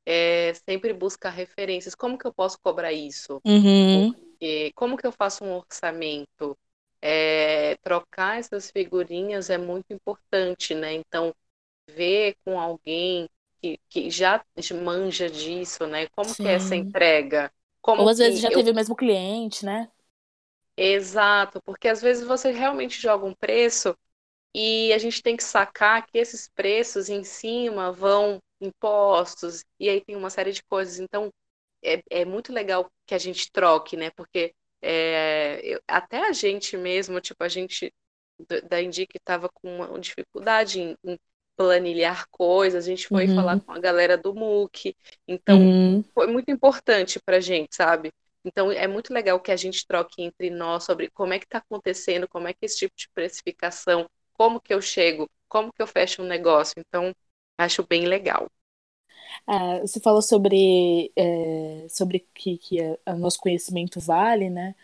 é, 0.05 0.53
sempre 0.53 0.93
buscar 0.93 1.29
referências. 1.29 1.95
Como 1.95 2.17
que 2.17 2.27
eu 2.27 2.33
posso 2.33 2.59
cobrar 2.61 2.91
isso? 2.91 3.41
Uhum. 3.45 4.13
Porque, 4.13 4.71
como 4.75 4.97
que 4.97 5.07
eu 5.07 5.11
faço 5.11 5.45
um 5.45 5.55
orçamento? 5.55 6.57
É, 7.01 7.75
trocar 7.77 8.39
essas 8.39 8.71
figurinhas 8.71 9.49
é 9.49 9.57
muito 9.57 9.93
importante, 9.93 10.73
né? 10.73 10.93
Então, 10.93 11.33
ver 11.89 12.35
com 12.43 12.59
alguém 12.59 13.29
que, 13.67 13.79
que 13.89 14.09
já 14.09 14.43
manja 14.83 15.29
disso, 15.29 15.85
né? 15.87 16.07
Como 16.09 16.29
Sim. 16.29 16.43
que 16.43 16.47
é 16.47 16.53
essa 16.53 16.75
entrega? 16.75 17.51
Como 17.81 18.01
Ou 18.01 18.09
às 18.09 18.17
vezes 18.19 18.39
já 18.39 18.49
eu... 18.49 18.57
teve 18.57 18.71
o 18.71 18.75
mesmo 18.75 18.95
cliente, 18.95 19.65
né? 19.65 19.89
Exato, 20.75 21.59
porque 21.63 21.87
às 21.87 22.01
vezes 22.01 22.25
você 22.25 22.51
realmente 22.51 22.99
joga 23.01 23.25
um 23.25 23.33
preço 23.33 23.95
e 24.55 24.93
a 24.93 24.97
gente 24.99 25.23
tem 25.23 25.37
que 25.37 25.43
sacar 25.43 26.05
que 26.07 26.17
esses 26.17 26.49
preços 26.49 27.09
em 27.09 27.23
cima 27.23 27.91
vão 27.91 28.39
impostos 28.61 29.63
e 29.79 29.89
aí 29.89 30.01
tem 30.01 30.15
uma 30.15 30.29
série 30.29 30.51
de 30.53 30.63
coisas. 30.63 30.99
Então 30.99 31.31
é, 31.83 32.01
é 32.11 32.25
muito 32.25 32.53
legal 32.53 32.91
que 33.07 33.15
a 33.15 33.19
gente 33.19 33.51
troque, 33.51 33.97
né? 33.97 34.11
Porque 34.11 34.53
é, 34.81 35.61
eu, 35.63 35.81
até 35.87 36.27
a 36.27 36.33
gente 36.33 36.77
mesmo, 36.77 37.21
tipo, 37.21 37.43
a 37.43 37.49
gente 37.49 37.93
da 38.69 38.81
Indy 38.81 39.07
que 39.07 39.17
estava 39.17 39.49
com 39.49 39.77
uma 39.77 39.99
dificuldade 39.99 40.79
em, 40.81 40.97
em 41.03 41.19
planilhar 41.57 42.27
coisas, 42.29 42.85
a 42.85 42.87
gente 42.87 43.07
foi 43.07 43.27
uhum. 43.27 43.35
falar 43.35 43.59
com 43.59 43.71
a 43.71 43.79
galera 43.79 44.15
do 44.15 44.33
MOOC, 44.33 44.95
então 45.27 45.59
uhum. 45.59 46.03
foi 46.13 46.27
muito 46.27 46.51
importante 46.51 47.19
para 47.19 47.37
a 47.37 47.41
gente, 47.41 47.75
sabe? 47.75 48.13
Então 48.45 48.71
é 48.71 48.87
muito 48.87 49.13
legal 49.13 49.39
que 49.39 49.51
a 49.51 49.55
gente 49.57 49.85
troque 49.85 50.21
entre 50.21 50.49
nós 50.49 50.83
sobre 50.83 51.09
como 51.09 51.33
é 51.33 51.39
que 51.39 51.45
está 51.45 51.57
acontecendo, 51.57 52.27
como 52.29 52.47
é 52.47 52.53
que 52.53 52.65
esse 52.65 52.77
tipo 52.77 52.93
de 52.95 53.09
precificação, 53.13 54.07
como 54.33 54.61
que 54.61 54.73
eu 54.73 54.81
chego, 54.81 55.29
como 55.49 55.73
que 55.73 55.81
eu 55.81 55.87
fecho 55.87 56.21
um 56.21 56.27
negócio. 56.27 56.75
Então 56.77 57.13
acho 57.57 57.85
bem 57.85 58.05
legal. 58.05 58.47
Ah, 59.45 59.79
você 59.81 59.99
falou 59.99 60.21
sobre, 60.21 61.11
é, 61.15 61.85
sobre 61.89 62.27
que, 62.33 62.57
que 62.57 62.77
o 63.07 63.15
nosso 63.17 63.39
conhecimento 63.39 63.99
vale, 63.99 64.49
né? 64.49 64.75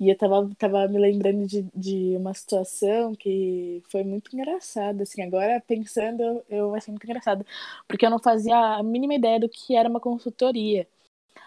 E 0.00 0.08
eu 0.10 0.16
tava, 0.16 0.50
tava 0.58 0.88
me 0.88 0.98
lembrando 0.98 1.46
de, 1.46 1.62
de 1.74 2.16
uma 2.16 2.34
situação 2.34 3.14
que 3.14 3.82
foi 3.90 4.04
muito 4.04 4.34
engraçada, 4.36 5.02
assim, 5.04 5.22
agora 5.22 5.62
pensando, 5.66 6.22
eu, 6.22 6.44
eu 6.48 6.74
achei 6.74 6.92
muito 6.92 7.04
engraçado, 7.04 7.44
porque 7.88 8.06
eu 8.06 8.10
não 8.10 8.18
fazia 8.20 8.56
a 8.56 8.82
mínima 8.82 9.14
ideia 9.14 9.40
do 9.40 9.48
que 9.48 9.76
era 9.76 9.88
uma 9.88 10.00
consultoria. 10.00 10.86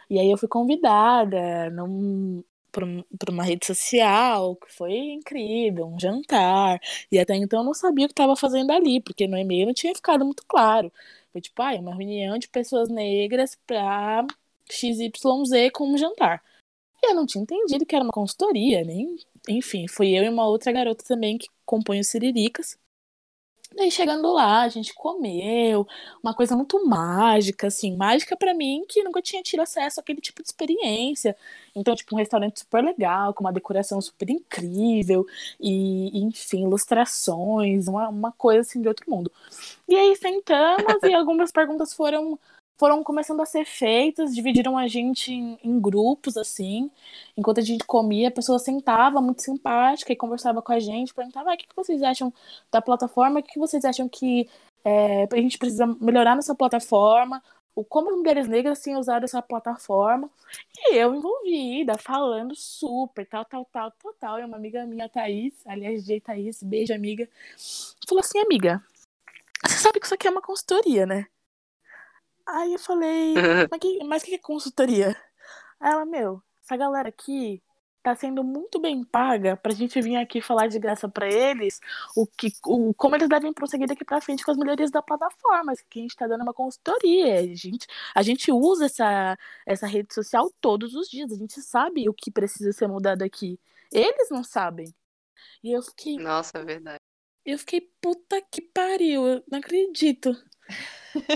E 0.09 0.19
aí 0.19 0.29
eu 0.29 0.37
fui 0.37 0.47
convidada 0.47 1.69
num, 1.71 2.43
por, 2.71 2.83
uma 3.29 3.43
rede 3.43 3.65
social, 3.65 4.55
que 4.57 4.71
foi 4.73 4.93
incrível, 4.93 5.87
um 5.87 5.99
jantar. 5.99 6.79
E 7.11 7.19
até 7.19 7.35
então 7.35 7.59
eu 7.59 7.65
não 7.65 7.73
sabia 7.73 8.05
o 8.05 8.07
que 8.09 8.13
estava 8.13 8.35
fazendo 8.35 8.71
ali, 8.71 9.01
porque 9.01 9.27
no 9.27 9.37
e-mail 9.37 9.67
não 9.67 9.73
tinha 9.73 9.95
ficado 9.95 10.25
muito 10.25 10.43
claro. 10.47 10.91
Foi 11.31 11.41
tipo, 11.41 11.61
ah, 11.61 11.73
uma 11.75 11.95
reunião 11.95 12.37
de 12.37 12.47
pessoas 12.47 12.89
negras 12.89 13.57
para 13.65 14.25
XYZ 14.69 15.71
com 15.73 15.93
um 15.93 15.97
jantar. 15.97 16.43
E 17.01 17.11
eu 17.11 17.15
não 17.15 17.25
tinha 17.25 17.41
entendido 17.41 17.85
que 17.85 17.95
era 17.95 18.03
uma 18.03 18.13
consultoria, 18.13 18.83
nem. 18.83 19.17
Enfim, 19.49 19.87
fui 19.87 20.17
eu 20.17 20.23
e 20.23 20.29
uma 20.29 20.47
outra 20.47 20.71
garota 20.71 21.03
também 21.07 21.37
que 21.37 21.47
compõe 21.65 21.99
os 21.99 22.07
Siriricas. 22.07 22.77
Daí 23.73 23.89
chegando 23.89 24.31
lá, 24.34 24.63
a 24.63 24.69
gente 24.69 24.93
comeu, 24.93 25.88
uma 26.21 26.34
coisa 26.34 26.55
muito 26.57 26.86
mágica, 26.86 27.67
assim, 27.67 27.95
mágica 27.95 28.36
para 28.36 28.53
mim 28.53 28.84
que 28.88 29.01
nunca 29.01 29.21
tinha 29.21 29.41
tido 29.41 29.62
acesso 29.62 29.99
àquele 29.99 30.19
tipo 30.19 30.41
de 30.43 30.49
experiência. 30.49 31.38
Então, 31.73 31.95
tipo, 31.95 32.13
um 32.13 32.17
restaurante 32.17 32.60
super 32.60 32.84
legal, 32.84 33.34
com 33.34 33.43
uma 33.45 33.53
decoração 33.53 34.01
super 34.01 34.29
incrível, 34.29 35.25
e, 35.60 36.21
enfim, 36.21 36.63
ilustrações, 36.63 37.88
uma, 37.88 38.10
uma 38.10 38.31
coisa 38.34 38.62
assim 38.62 38.81
de 38.81 38.89
outro 38.89 39.10
mundo. 39.10 39.31
E 39.88 39.95
aí 39.95 40.15
sentamos 40.17 41.01
e 41.03 41.13
algumas 41.15 41.51
perguntas 41.51 41.93
foram 41.93 42.38
foram 42.81 43.03
começando 43.03 43.41
a 43.41 43.45
ser 43.45 43.63
feitas, 43.63 44.33
dividiram 44.33 44.75
a 44.75 44.87
gente 44.87 45.31
em, 45.31 45.55
em, 45.63 45.79
grupos, 45.79 46.35
assim. 46.35 46.89
Enquanto 47.37 47.59
a 47.59 47.63
gente 47.63 47.83
comia, 47.85 48.29
a 48.29 48.31
pessoa 48.31 48.57
sentava 48.57 49.21
muito 49.21 49.43
simpática 49.43 50.11
e 50.11 50.15
conversava 50.15 50.63
com 50.63 50.71
a 50.71 50.79
gente, 50.79 51.13
perguntava 51.13 51.51
ah, 51.51 51.53
o 51.53 51.57
que, 51.57 51.67
vocês 51.75 52.01
acham 52.01 52.33
da 52.71 52.81
plataforma, 52.81 53.39
o 53.39 53.43
que, 53.43 53.59
vocês 53.59 53.85
acham 53.85 54.09
que 54.09 54.49
é, 54.83 55.27
a 55.31 55.35
gente 55.35 55.59
precisa 55.59 55.85
melhorar 56.01 56.35
nessa 56.35 56.55
plataforma, 56.55 57.43
o 57.75 57.83
como 57.83 58.09
as 58.09 58.17
mulheres 58.17 58.47
negras 58.47 58.81
têm 58.81 58.97
usado 58.97 59.25
essa 59.25 59.43
plataforma. 59.43 60.27
E 60.75 60.95
eu 60.95 61.13
envolvida, 61.13 61.99
falando 61.99 62.55
super, 62.55 63.27
tal, 63.27 63.45
tal, 63.45 63.63
tal, 63.71 63.91
tal, 63.91 64.13
tal. 64.19 64.39
E 64.39 64.43
uma 64.43 64.57
amiga 64.57 64.87
minha, 64.87 65.07
Thaís, 65.07 65.53
aliás, 65.67 66.01
DJ 66.01 66.19
Thaís, 66.19 66.63
beijo, 66.63 66.95
amiga, 66.95 67.29
falou 68.07 68.21
assim, 68.21 68.39
amiga, 68.39 68.83
você 69.67 69.77
sabe 69.77 69.99
que 69.99 70.07
isso 70.07 70.15
aqui 70.15 70.27
é 70.27 70.31
uma 70.31 70.41
consultoria, 70.41 71.05
né? 71.05 71.27
Aí 72.51 72.73
eu 72.73 72.79
falei, 72.79 73.33
mas 73.71 73.79
que, 73.79 74.03
mas 74.03 74.23
que 74.23 74.35
é 74.35 74.37
consultoria? 74.37 75.15
Aí 75.79 75.91
ela, 75.91 76.05
meu, 76.05 76.41
essa 76.63 76.75
galera 76.75 77.09
aqui 77.09 77.61
tá 78.03 78.15
sendo 78.15 78.43
muito 78.43 78.79
bem 78.79 79.03
paga 79.03 79.55
pra 79.55 79.71
gente 79.73 80.01
vir 80.01 80.15
aqui 80.15 80.41
falar 80.41 80.67
de 80.67 80.79
graça 80.79 81.07
para 81.07 81.31
eles 81.31 81.79
o 82.15 82.25
que 82.25 82.51
o, 82.65 82.93
como 82.95 83.15
eles 83.15 83.29
devem 83.29 83.53
prosseguir 83.53 83.87
daqui 83.87 84.03
para 84.03 84.21
frente 84.21 84.43
com 84.43 84.51
as 84.51 84.57
melhorias 84.57 84.89
da 84.89 85.01
plataforma, 85.01 85.73
que 85.89 85.99
a 85.99 86.01
gente 86.01 86.15
tá 86.15 86.27
dando 86.27 86.41
uma 86.41 86.53
consultoria. 86.53 87.39
A 87.39 87.55
gente, 87.55 87.87
a 88.15 88.21
gente 88.21 88.51
usa 88.51 88.85
essa, 88.85 89.37
essa 89.65 89.87
rede 89.87 90.13
social 90.13 90.51
todos 90.59 90.95
os 90.95 91.09
dias, 91.09 91.31
a 91.31 91.35
gente 91.35 91.61
sabe 91.61 92.09
o 92.09 92.13
que 92.13 92.31
precisa 92.31 92.71
ser 92.73 92.87
mudado 92.87 93.21
aqui. 93.23 93.59
Eles 93.91 94.29
não 94.29 94.43
sabem. 94.43 94.93
E 95.63 95.71
eu 95.71 95.81
fiquei. 95.81 96.17
Nossa, 96.17 96.57
é 96.57 96.63
verdade. 96.63 96.99
Eu 97.45 97.57
fiquei, 97.57 97.81
puta 97.99 98.41
que 98.41 98.61
pariu, 98.61 99.27
eu 99.27 99.43
não 99.49 99.59
acredito. 99.59 100.35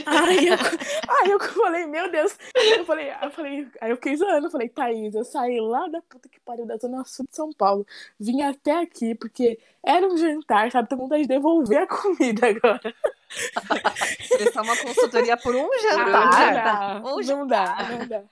Aí 0.05 0.47
eu, 0.47 0.55
aí 0.55 1.31
eu 1.31 1.39
falei, 1.39 1.85
meu 1.85 2.09
Deus. 2.09 2.37
Eu 2.55 2.85
falei, 2.85 3.11
eu 3.21 3.31
falei, 3.31 3.67
aí 3.81 3.91
eu 3.91 3.95
fiquei 3.97 4.15
zoando, 4.15 4.47
eu 4.47 4.51
falei, 4.51 4.69
Thaís, 4.69 5.13
eu 5.13 5.25
saí 5.25 5.59
lá 5.59 5.87
da 5.87 6.01
puta 6.01 6.29
que 6.29 6.39
pariu 6.39 6.65
da 6.65 6.77
Zona 6.77 7.03
Sul 7.05 7.25
de 7.29 7.35
São 7.35 7.51
Paulo, 7.51 7.85
vim 8.19 8.41
até 8.41 8.79
aqui, 8.79 9.15
porque 9.15 9.59
era 9.83 10.07
um 10.07 10.17
jantar, 10.17 10.71
sabe? 10.71 10.87
Com 10.89 10.97
vontade 10.97 11.23
de 11.23 11.27
devolver 11.27 11.79
a 11.79 11.87
comida 11.87 12.47
agora. 12.47 12.81
Prestar 14.29 14.61
uma 14.61 14.77
consultoria 14.77 15.35
por 15.37 15.55
um 15.55 15.69
jantar. 15.81 16.33
Ah, 16.33 16.93
não, 16.95 17.03
dá, 17.03 17.15
um 17.15 17.23
jantar. 17.23 17.37
não 17.37 17.47
dá, 17.47 17.97
não 17.99 18.07
dá. 18.07 18.23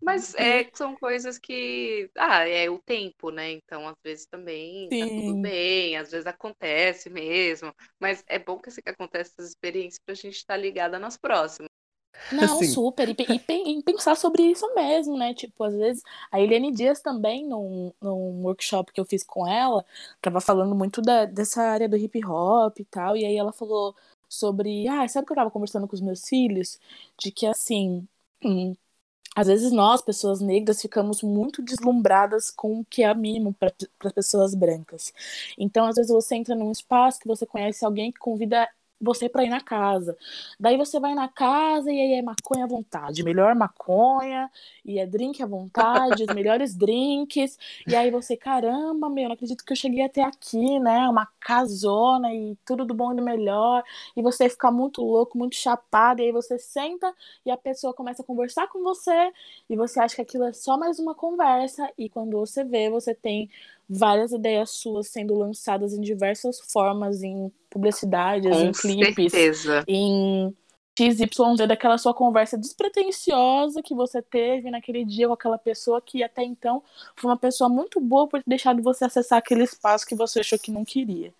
Mas 0.00 0.34
é, 0.34 0.68
são 0.74 0.94
coisas 0.96 1.38
que. 1.38 2.10
Ah, 2.16 2.46
é 2.46 2.68
o 2.68 2.78
tempo, 2.78 3.30
né? 3.30 3.52
Então, 3.52 3.88
às 3.88 3.96
vezes 4.04 4.26
também 4.26 4.88
tá 4.88 5.06
tudo 5.06 5.36
bem, 5.40 5.96
às 5.96 6.10
vezes 6.10 6.26
acontece 6.26 7.08
mesmo. 7.10 7.74
Mas 7.98 8.22
é 8.28 8.38
bom 8.38 8.58
que, 8.58 8.68
assim, 8.68 8.82
que 8.82 8.90
acontece 8.90 9.32
essas 9.32 9.48
experiências 9.50 9.98
pra 10.04 10.14
gente 10.14 10.36
estar 10.36 10.54
tá 10.54 10.60
ligada 10.60 10.98
nas 10.98 11.16
próximas. 11.16 11.68
Não, 12.32 12.58
Sim. 12.58 12.66
super. 12.66 13.08
E, 13.08 13.16
e, 13.48 13.78
e, 13.78 13.82
pensar 13.82 14.16
sobre 14.16 14.42
isso 14.42 14.72
mesmo, 14.74 15.16
né? 15.16 15.32
Tipo, 15.32 15.64
às 15.64 15.74
vezes, 15.74 16.02
a 16.30 16.40
Eliane 16.40 16.72
Dias 16.72 17.00
também, 17.00 17.46
num, 17.46 17.92
num 18.00 18.42
workshop 18.42 18.92
que 18.92 19.00
eu 19.00 19.04
fiz 19.04 19.22
com 19.24 19.46
ela, 19.46 19.84
tava 20.20 20.40
falando 20.40 20.74
muito 20.74 21.00
da, 21.00 21.24
dessa 21.24 21.62
área 21.62 21.88
do 21.88 21.96
hip 21.96 22.24
hop 22.24 22.78
e 22.80 22.84
tal. 22.84 23.16
E 23.16 23.24
aí 23.24 23.36
ela 23.36 23.52
falou 23.52 23.94
sobre. 24.28 24.88
Ah, 24.88 25.06
sabe 25.08 25.26
que 25.26 25.32
eu 25.32 25.36
tava 25.36 25.50
conversando 25.50 25.86
com 25.86 25.94
os 25.94 26.00
meus 26.00 26.28
filhos? 26.28 26.78
De 27.18 27.30
que 27.30 27.46
assim. 27.46 28.06
Hum, 28.42 28.74
às 29.36 29.46
vezes 29.48 29.70
nós, 29.70 30.00
pessoas 30.02 30.40
negras, 30.40 30.80
ficamos 30.80 31.22
muito 31.22 31.62
deslumbradas 31.62 32.50
com 32.50 32.80
o 32.80 32.84
que 32.86 33.02
é 33.04 33.14
mínimo 33.14 33.54
para 33.54 34.10
pessoas 34.14 34.54
brancas. 34.54 35.12
Então, 35.58 35.86
às 35.86 35.96
vezes 35.96 36.10
você 36.10 36.36
entra 36.36 36.54
num 36.54 36.72
espaço 36.72 37.20
que 37.20 37.28
você 37.28 37.44
conhece 37.46 37.84
alguém 37.84 38.10
que 38.10 38.18
convida 38.18 38.66
você 39.00 39.28
para 39.28 39.44
ir 39.44 39.48
na 39.48 39.60
casa. 39.60 40.16
Daí 40.58 40.76
você 40.76 40.98
vai 40.98 41.14
na 41.14 41.28
casa 41.28 41.90
e 41.92 42.00
aí 42.00 42.12
é 42.14 42.22
maconha 42.22 42.64
à 42.64 42.68
vontade, 42.68 43.22
melhor 43.22 43.54
maconha, 43.54 44.50
e 44.84 44.98
é 44.98 45.06
drink 45.06 45.42
à 45.42 45.46
vontade, 45.46 46.24
os 46.24 46.34
melhores 46.34 46.74
drinks. 46.76 47.58
E 47.86 47.94
aí 47.94 48.10
você, 48.10 48.36
caramba, 48.36 49.08
meu, 49.08 49.28
não 49.28 49.34
acredito 49.34 49.64
que 49.64 49.72
eu 49.72 49.76
cheguei 49.76 50.04
até 50.04 50.22
aqui, 50.22 50.78
né? 50.78 51.08
Uma 51.08 51.26
casona 51.40 52.32
e 52.34 52.56
tudo 52.64 52.84
do 52.84 52.94
bom 52.94 53.12
e 53.12 53.16
do 53.16 53.22
melhor. 53.22 53.82
E 54.16 54.22
você 54.22 54.48
fica 54.48 54.70
muito 54.70 55.02
louco, 55.02 55.36
muito 55.36 55.56
chapado, 55.56 56.20
e 56.20 56.24
aí 56.24 56.32
você 56.32 56.58
senta 56.58 57.12
e 57.44 57.50
a 57.50 57.56
pessoa 57.56 57.94
começa 57.94 58.22
a 58.22 58.24
conversar 58.24 58.68
com 58.68 58.82
você, 58.82 59.32
e 59.68 59.76
você 59.76 60.00
acha 60.00 60.16
que 60.16 60.22
aquilo 60.22 60.44
é 60.44 60.52
só 60.52 60.76
mais 60.78 60.98
uma 60.98 61.14
conversa, 61.14 61.90
e 61.98 62.08
quando 62.08 62.38
você 62.38 62.64
vê, 62.64 62.90
você 62.90 63.14
tem 63.14 63.50
várias 63.88 64.32
ideias 64.32 64.70
suas 64.70 65.08
sendo 65.08 65.34
lançadas 65.34 65.92
em 65.92 66.00
diversas 66.00 66.60
formas, 66.72 67.22
em 67.22 67.52
publicidades, 67.70 68.50
Com 68.50 68.64
em 68.64 68.72
clipes, 68.72 69.32
certeza. 69.32 69.84
em 69.86 70.54
XYZ 70.98 71.68
daquela 71.68 71.98
sua 71.98 72.14
conversa 72.14 72.56
despretensiosa 72.56 73.82
que 73.82 73.94
você 73.94 74.22
teve 74.22 74.70
naquele 74.70 75.04
dia 75.04 75.26
com 75.28 75.34
aquela 75.34 75.58
pessoa 75.58 76.00
que 76.00 76.22
até 76.22 76.42
então 76.42 76.82
foi 77.14 77.30
uma 77.30 77.36
pessoa 77.36 77.68
muito 77.68 78.00
boa 78.00 78.26
por 78.26 78.42
ter 78.42 78.48
deixado 78.48 78.82
você 78.82 79.04
acessar 79.04 79.38
aquele 79.38 79.64
espaço 79.64 80.06
que 80.06 80.14
você 80.14 80.40
achou 80.40 80.58
que 80.58 80.70
não 80.70 80.84
queria. 80.84 81.32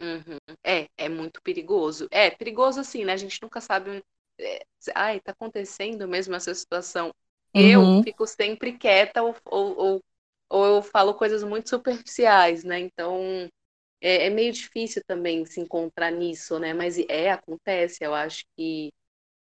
Uhum. 0.00 0.56
É, 0.64 0.88
é 0.96 1.08
muito 1.08 1.40
perigoso. 1.42 2.08
É 2.10 2.30
perigoso 2.30 2.80
assim, 2.80 3.04
né? 3.04 3.12
A 3.12 3.16
gente 3.16 3.40
nunca 3.40 3.60
sabe. 3.60 4.02
É, 4.40 4.64
ai, 4.94 5.20
tá 5.20 5.30
acontecendo 5.32 6.08
mesmo 6.08 6.34
essa 6.34 6.52
situação. 6.54 7.12
Uhum. 7.54 7.98
Eu 7.98 8.02
fico 8.02 8.26
sempre 8.26 8.76
quieta 8.76 9.22
ou, 9.22 9.36
ou, 9.44 9.78
ou 9.78 10.02
ou 10.54 10.76
eu 10.76 10.82
falo 10.82 11.14
coisas 11.14 11.42
muito 11.42 11.68
superficiais, 11.68 12.62
né? 12.62 12.78
Então 12.78 13.50
é, 14.00 14.26
é, 14.26 14.30
meio 14.30 14.52
difícil 14.52 15.02
também 15.06 15.44
se 15.44 15.60
encontrar 15.60 16.10
nisso, 16.10 16.58
né? 16.58 16.72
Mas 16.72 16.98
é, 17.08 17.30
acontece, 17.30 18.04
eu 18.04 18.14
acho 18.14 18.44
que, 18.56 18.92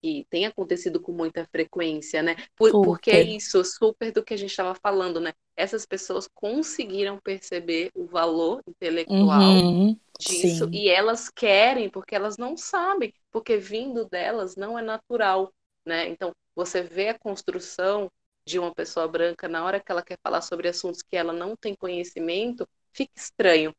que 0.02 0.26
tem 0.30 0.46
acontecido 0.46 1.00
com 1.00 1.12
muita 1.12 1.46
frequência, 1.46 2.22
né? 2.22 2.36
Por, 2.56 2.72
porque 2.72 3.12
é 3.12 3.22
isso, 3.22 3.64
super 3.64 4.12
do 4.12 4.24
que 4.24 4.34
a 4.34 4.38
gente 4.38 4.50
estava 4.50 4.76
falando, 4.76 5.20
né? 5.20 5.32
Essas 5.56 5.86
pessoas 5.86 6.28
conseguiram 6.34 7.20
perceber 7.20 7.90
o 7.96 8.06
valor 8.06 8.62
intelectual 8.68 9.40
uhum, 9.40 9.98
disso 10.20 10.66
sim. 10.66 10.72
e 10.74 10.90
elas 10.90 11.30
querem, 11.30 11.90
porque 11.90 12.16
elas 12.16 12.38
não 12.38 12.58
sabem, 12.58 13.14
porque 13.32 13.58
vindo 13.58 14.06
delas 14.06 14.56
não 14.56 14.78
é 14.78 14.82
natural, 14.82 15.54
né? 15.86 16.10
Então, 16.10 16.34
você 16.56 16.82
vê 16.82 17.10
a 17.10 17.20
construção 17.20 18.12
de 18.48 18.58
uma 18.58 18.74
pessoa 18.74 19.08
branca 19.10 19.48
na 19.50 19.66
hora 19.66 19.80
que 19.80 19.92
ela 19.92 20.02
quer 20.02 20.18
falar 20.24 20.42
sobre 20.42 20.70
assuntos 20.70 21.02
que 21.02 21.18
ela 21.18 21.34
não 21.34 21.54
tem 21.54 21.76
conhecimento, 21.76 22.66
fica 22.94 23.12
estranho, 23.18 23.76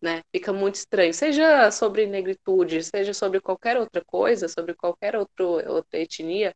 né? 0.00 0.22
Fica 0.30 0.52
muito 0.52 0.74
estranho, 0.74 1.14
seja 1.14 1.70
sobre 1.70 2.06
negritude, 2.06 2.84
seja 2.84 3.14
sobre 3.14 3.40
qualquer 3.40 3.78
outra 3.78 4.04
coisa, 4.04 4.46
sobre 4.46 4.74
qualquer 4.74 5.16
outro, 5.16 5.46
outra 5.72 5.98
etnia. 5.98 6.54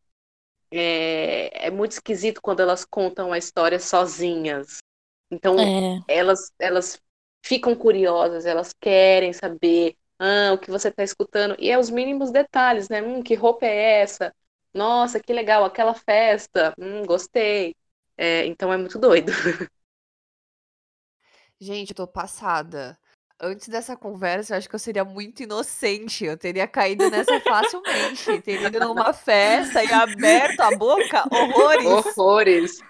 É, 0.71 1.69
é 1.69 1.71
muito 1.71 1.93
esquisito 1.93 2.43
quando 2.43 2.61
elas 2.61 2.85
contam 2.85 3.33
a 3.33 3.39
história 3.39 3.81
sozinhas. 3.81 4.79
Então, 5.31 5.59
é. 5.59 6.03
elas, 6.07 6.53
elas 6.59 7.01
ficam 7.43 7.75
curiosas, 7.75 8.45
elas 8.45 8.75
querem 8.79 9.33
saber 9.33 9.97
ah, 10.19 10.53
o 10.53 10.59
que 10.59 10.71
você 10.71 10.89
está 10.89 11.03
escutando. 11.03 11.57
E 11.59 11.71
é 11.71 11.79
os 11.79 11.89
mínimos 11.89 12.31
detalhes, 12.31 12.91
né? 12.91 13.03
Hum, 13.03 13.23
que 13.23 13.35
roupa 13.35 13.65
é 13.65 14.03
essa? 14.03 14.35
Nossa, 14.75 15.21
que 15.21 15.33
legal, 15.33 15.65
aquela 15.65 15.95
festa, 15.95 16.75
hum, 16.79 17.05
gostei. 17.07 17.75
É, 18.17 18.45
então 18.47 18.73
é 18.73 18.77
muito 18.77 18.99
doido. 18.99 19.33
Gente, 21.61 21.91
eu 21.91 21.97
tô 21.97 22.07
passada. 22.07 22.99
Antes 23.41 23.69
dessa 23.69 23.97
conversa, 23.97 24.55
eu 24.55 24.59
acho 24.59 24.69
que 24.69 24.75
eu 24.75 24.79
seria 24.79 25.05
muito 25.05 25.43
inocente. 25.43 26.25
Eu 26.25 26.37
teria 26.37 26.67
caído 26.67 27.09
nessa 27.11 27.41
facilmente. 27.41 28.43
teria 28.43 28.69
ido 28.69 28.81
numa 28.81 29.13
festa 29.13 29.83
e 29.83 29.93
aberto 29.93 30.61
a 30.61 30.77
boca. 30.77 31.25
Horrores. 31.31 31.87
Horrores 31.87 32.81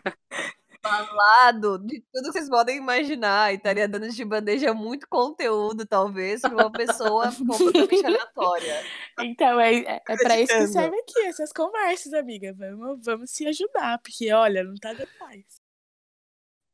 falado 0.85 1.79
de 1.79 2.01
tudo 2.13 2.27
que 2.27 2.33
vocês 2.33 2.49
podem 2.49 2.77
imaginar. 2.77 3.53
E 3.53 3.57
estaria 3.57 3.89
dando 3.89 4.09
de 4.09 4.25
bandeja 4.25 4.73
muito 4.75 5.09
conteúdo, 5.09 5.87
talvez, 5.87 6.41
para 6.41 6.53
uma 6.53 6.71
pessoa 6.71 7.33
completamente 7.47 8.07
aleatória. 8.07 8.85
Então, 9.21 9.61
é, 9.61 9.75
é, 9.75 10.03
é 10.09 10.17
para 10.17 10.41
isso 10.41 10.53
que 10.53 10.67
serve 10.69 10.97
aqui, 10.97 11.21
essas 11.27 11.53
conversas, 11.53 12.13
amiga. 12.13 12.55
Vamos, 12.55 13.01
vamos 13.05 13.31
se 13.31 13.47
ajudar, 13.47 13.99
porque, 14.01 14.33
olha, 14.33 14.63
não 14.63 14.75
tá 14.75 14.93
demais. 14.93 15.65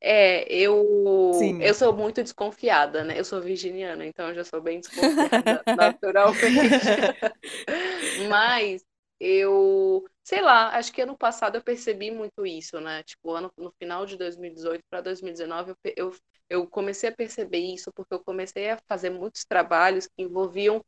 É, 0.02 0.50
eu 0.50 1.32
Sim. 1.34 1.62
eu 1.62 1.74
sou 1.74 1.94
muito 1.94 2.22
desconfiada, 2.22 3.04
né? 3.04 3.18
Eu 3.18 3.24
sou 3.24 3.38
virginiana, 3.40 4.06
então 4.06 4.28
eu 4.28 4.34
já 4.34 4.44
sou 4.44 4.62
bem 4.62 4.80
desconfiada 4.80 5.62
naturalmente. 5.76 6.40
Mas 8.30 8.82
eu, 9.20 10.04
sei 10.24 10.40
lá, 10.40 10.74
acho 10.76 10.92
que 10.92 11.02
ano 11.02 11.16
passado 11.16 11.56
eu 11.56 11.62
percebi 11.62 12.10
muito 12.10 12.46
isso, 12.46 12.80
né? 12.80 13.02
Tipo, 13.02 13.32
ano, 13.32 13.52
no 13.56 13.70
final 13.78 14.06
de 14.06 14.16
2018 14.16 14.82
para 14.88 15.02
2019, 15.02 15.74
eu, 15.84 15.92
eu, 15.96 16.16
eu 16.48 16.66
comecei 16.66 17.10
a 17.10 17.14
perceber 17.14 17.58
isso 17.58 17.92
porque 17.94 18.14
eu 18.14 18.24
comecei 18.24 18.70
a 18.70 18.78
fazer 18.88 19.10
muitos 19.10 19.44
trabalhos 19.44 20.06
que 20.06 20.22
envolviam 20.22 20.82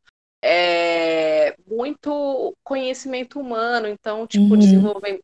é, 0.45 1.55
muito 1.67 2.57
conhecimento 2.65 3.39
humano, 3.39 3.87
então, 3.87 4.27
tipo, 4.27 4.55
uhum. 4.55 4.59
desenvolvimento, 4.59 5.23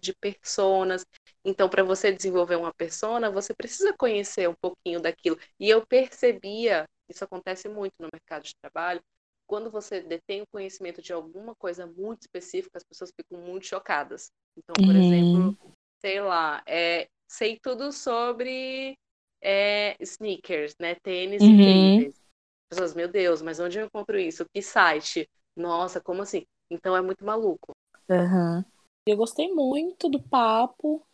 de 0.00 0.14
personas. 0.14 1.04
Então, 1.44 1.68
para 1.68 1.82
você 1.82 2.10
desenvolver 2.10 2.56
uma 2.56 2.72
persona, 2.72 3.30
você 3.30 3.52
precisa 3.52 3.92
conhecer 3.98 4.48
um 4.48 4.54
pouquinho 4.54 5.00
daquilo. 5.00 5.38
E 5.60 5.68
eu 5.68 5.86
percebia, 5.86 6.86
isso 7.06 7.22
acontece 7.22 7.68
muito 7.68 7.92
no 7.98 8.08
mercado 8.10 8.44
de 8.44 8.54
trabalho, 8.62 9.02
quando 9.46 9.70
você 9.70 10.00
detém 10.00 10.42
o 10.42 10.46
conhecimento 10.46 11.02
de 11.02 11.12
alguma 11.12 11.54
coisa 11.54 11.86
muito 11.86 12.22
específica, 12.22 12.78
as 12.78 12.84
pessoas 12.84 13.10
ficam 13.14 13.40
muito 13.40 13.66
chocadas. 13.66 14.30
Então, 14.56 14.74
por 14.74 14.94
uhum. 14.94 15.02
exemplo, 15.02 15.58
sei 16.00 16.20
lá, 16.20 16.62
é, 16.66 17.08
sei 17.28 17.58
tudo 17.60 17.92
sobre 17.92 18.96
é, 19.42 19.96
sneakers, 20.00 20.74
né? 20.80 20.94
Tênis 20.96 21.42
uhum. 21.42 21.50
e 21.50 21.56
tênis. 21.56 22.14
As 22.14 22.78
pessoas, 22.78 22.94
meu 22.94 23.08
Deus, 23.08 23.42
mas 23.42 23.60
onde 23.60 23.78
eu 23.78 23.90
compro 23.90 24.18
isso? 24.18 24.46
Que 24.52 24.62
site? 24.62 25.28
Nossa, 25.56 26.00
como 26.00 26.22
assim? 26.22 26.44
Então 26.70 26.96
é 26.96 27.02
muito 27.02 27.24
maluco. 27.24 27.72
Uhum. 28.08 28.64
Eu 29.06 29.16
gostei 29.16 29.52
muito 29.52 30.08
do 30.08 30.22
papo. 30.22 31.06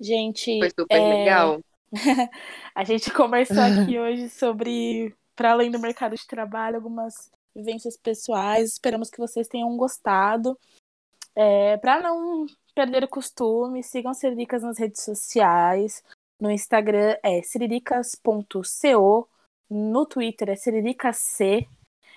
Gente. 0.00 0.58
Foi 0.58 0.70
super 0.70 0.96
é... 0.96 1.18
legal. 1.18 1.60
a 2.74 2.84
gente 2.84 3.12
conversou 3.12 3.58
aqui 3.58 3.98
hoje 3.98 4.28
sobre, 4.28 5.14
para 5.34 5.52
além 5.52 5.70
do 5.70 5.78
mercado 5.78 6.16
de 6.16 6.26
trabalho, 6.26 6.76
algumas 6.76 7.30
vivências 7.54 7.96
pessoais. 7.96 8.72
Esperamos 8.72 9.10
que 9.10 9.18
vocês 9.18 9.48
tenham 9.48 9.76
gostado. 9.76 10.58
É, 11.34 11.76
para 11.78 12.00
não 12.00 12.46
perder 12.74 13.04
o 13.04 13.08
costume, 13.08 13.82
sigam 13.82 14.14
Siriricas 14.14 14.62
nas 14.62 14.78
redes 14.78 15.02
sociais. 15.02 16.02
No 16.40 16.50
Instagram 16.50 17.16
é 17.22 17.42
siriricas.co, 17.42 19.28
no 19.70 20.06
Twitter 20.06 20.50
é 20.50 20.56
siriricac. 20.56 21.66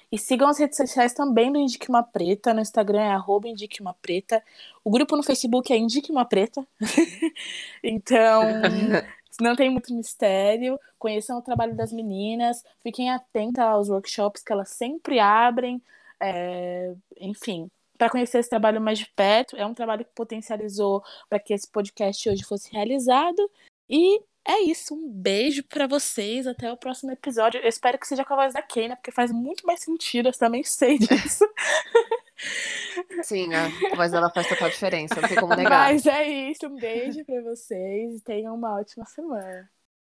E 0.09 0.17
sigam 0.17 0.47
as 0.47 0.57
redes 0.57 0.77
sociais 0.77 1.13
também 1.13 1.51
do 1.51 1.59
Indique 1.59 1.89
Uma 1.89 2.01
Preta. 2.01 2.53
No 2.53 2.61
Instagram 2.61 3.01
é 3.01 3.11
arroba 3.11 3.49
Indique 3.49 3.81
Uma 3.81 3.93
Preta. 3.93 4.41
O 4.83 4.89
grupo 4.89 5.17
no 5.17 5.23
Facebook 5.23 5.71
é 5.71 5.77
Indique 5.77 6.11
Uma 6.11 6.23
Preta. 6.23 6.65
então, 7.83 8.41
não 9.41 9.55
tem 9.55 9.69
muito 9.69 9.93
mistério. 9.93 10.79
Conheçam 10.97 11.37
o 11.37 11.41
trabalho 11.41 11.75
das 11.75 11.91
meninas. 11.91 12.63
Fiquem 12.81 13.09
atentas 13.11 13.63
aos 13.63 13.89
workshops 13.89 14.43
que 14.43 14.51
elas 14.51 14.69
sempre 14.69 15.19
abrem. 15.19 15.81
É... 16.19 16.93
enfim, 17.19 17.69
para 17.97 18.09
conhecer 18.09 18.39
esse 18.39 18.49
trabalho 18.49 18.81
mais 18.81 18.99
de 18.99 19.07
perto. 19.15 19.55
É 19.55 19.65
um 19.65 19.73
trabalho 19.73 20.05
que 20.05 20.11
potencializou 20.13 21.03
para 21.29 21.39
que 21.39 21.53
esse 21.53 21.67
podcast 21.67 22.29
hoje 22.29 22.43
fosse 22.43 22.71
realizado. 22.71 23.49
E 23.89 24.21
é 24.45 24.61
isso, 24.61 24.95
um 24.95 25.09
beijo 25.09 25.61
para 25.63 25.87
vocês, 25.87 26.47
até 26.47 26.71
o 26.71 26.77
próximo 26.77 27.11
episódio. 27.11 27.59
Eu 27.59 27.67
espero 27.67 27.99
que 27.99 28.07
seja 28.07 28.23
com 28.23 28.33
a 28.33 28.37
voz 28.37 28.53
da 28.53 28.61
Keina, 28.61 28.95
porque 28.95 29.11
faz 29.11 29.29
muito 29.29 29.65
mais 29.67 29.81
sentido, 29.81 30.29
eu 30.29 30.33
também 30.33 30.63
sei 30.63 30.97
disso. 30.99 31.45
Sim, 33.23 33.53
a 33.53 33.95
voz 33.95 34.11
dela 34.11 34.29
faz 34.29 34.47
total 34.47 34.69
diferença, 34.69 35.19
não 35.19 35.27
tem 35.27 35.37
como 35.37 35.53
negar. 35.55 35.91
Mas 35.91 36.05
é 36.05 36.27
isso, 36.27 36.67
um 36.67 36.75
beijo 36.75 37.25
para 37.25 37.41
vocês 37.41 38.19
e 38.19 38.23
tenham 38.23 38.55
uma 38.55 38.79
ótima 38.79 39.05
semana. 39.05 39.69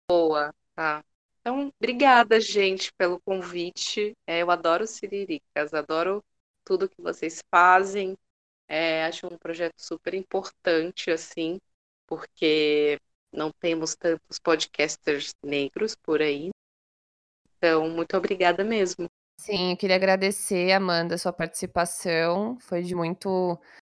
Boa, 0.09 0.53
tá. 0.75 1.03
Então, 1.39 1.71
obrigada, 1.79 2.39
gente, 2.39 2.91
pelo 2.93 3.21
convite. 3.21 4.13
É, 4.25 4.41
eu 4.41 4.51
adoro 4.51 4.85
Siriricas, 4.85 5.73
adoro 5.73 6.23
tudo 6.65 6.89
que 6.89 7.01
vocês 7.01 7.41
fazem. 7.49 8.17
É, 8.67 9.05
acho 9.05 9.27
um 9.27 9.37
projeto 9.37 9.75
super 9.77 10.13
importante, 10.13 11.09
assim, 11.09 11.57
porque 12.05 12.99
não 13.31 13.51
temos 13.51 13.95
tantos 13.95 14.39
podcasters 14.39 15.33
negros 15.41 15.95
por 15.95 16.21
aí. 16.21 16.49
Então, 17.57 17.89
muito 17.89 18.15
obrigada 18.17 18.63
mesmo. 18.63 19.09
Sim, 19.39 19.71
eu 19.71 19.77
queria 19.77 19.95
agradecer, 19.95 20.71
Amanda, 20.71 21.15
a 21.15 21.17
sua 21.17 21.31
participação. 21.31 22.57
Foi 22.59 22.81
de 22.81 22.95
muito 22.95 23.57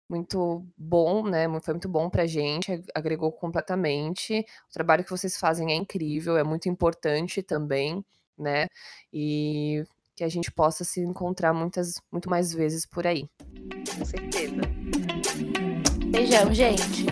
muito 0.09 0.65
bom, 0.77 1.23
né? 1.27 1.47
Foi 1.61 1.73
muito 1.73 1.89
bom 1.89 2.09
pra 2.09 2.25
gente, 2.25 2.81
agregou 2.95 3.31
completamente. 3.31 4.39
O 4.69 4.73
trabalho 4.73 5.03
que 5.03 5.11
vocês 5.11 5.37
fazem 5.37 5.71
é 5.71 5.75
incrível, 5.75 6.37
é 6.37 6.43
muito 6.43 6.69
importante 6.69 7.43
também, 7.43 8.03
né? 8.37 8.67
E 9.11 9.83
que 10.15 10.23
a 10.23 10.29
gente 10.29 10.51
possa 10.51 10.83
se 10.83 11.01
encontrar 11.01 11.53
muitas, 11.53 12.01
muito 12.11 12.29
mais 12.29 12.53
vezes 12.53 12.85
por 12.85 13.05
aí. 13.05 13.29
Com 13.97 14.05
certeza. 14.05 14.61
Beijão, 16.09 16.53
gente. 16.53 17.05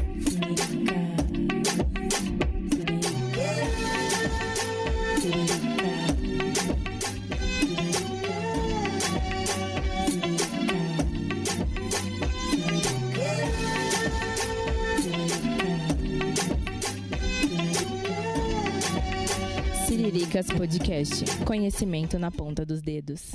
Siriricas 20.05 20.45
Podcast. 20.47 21.25
Conhecimento 21.45 22.19
na 22.19 22.29
ponta 22.29 22.63
dos 22.63 22.79
dedos. 22.79 23.33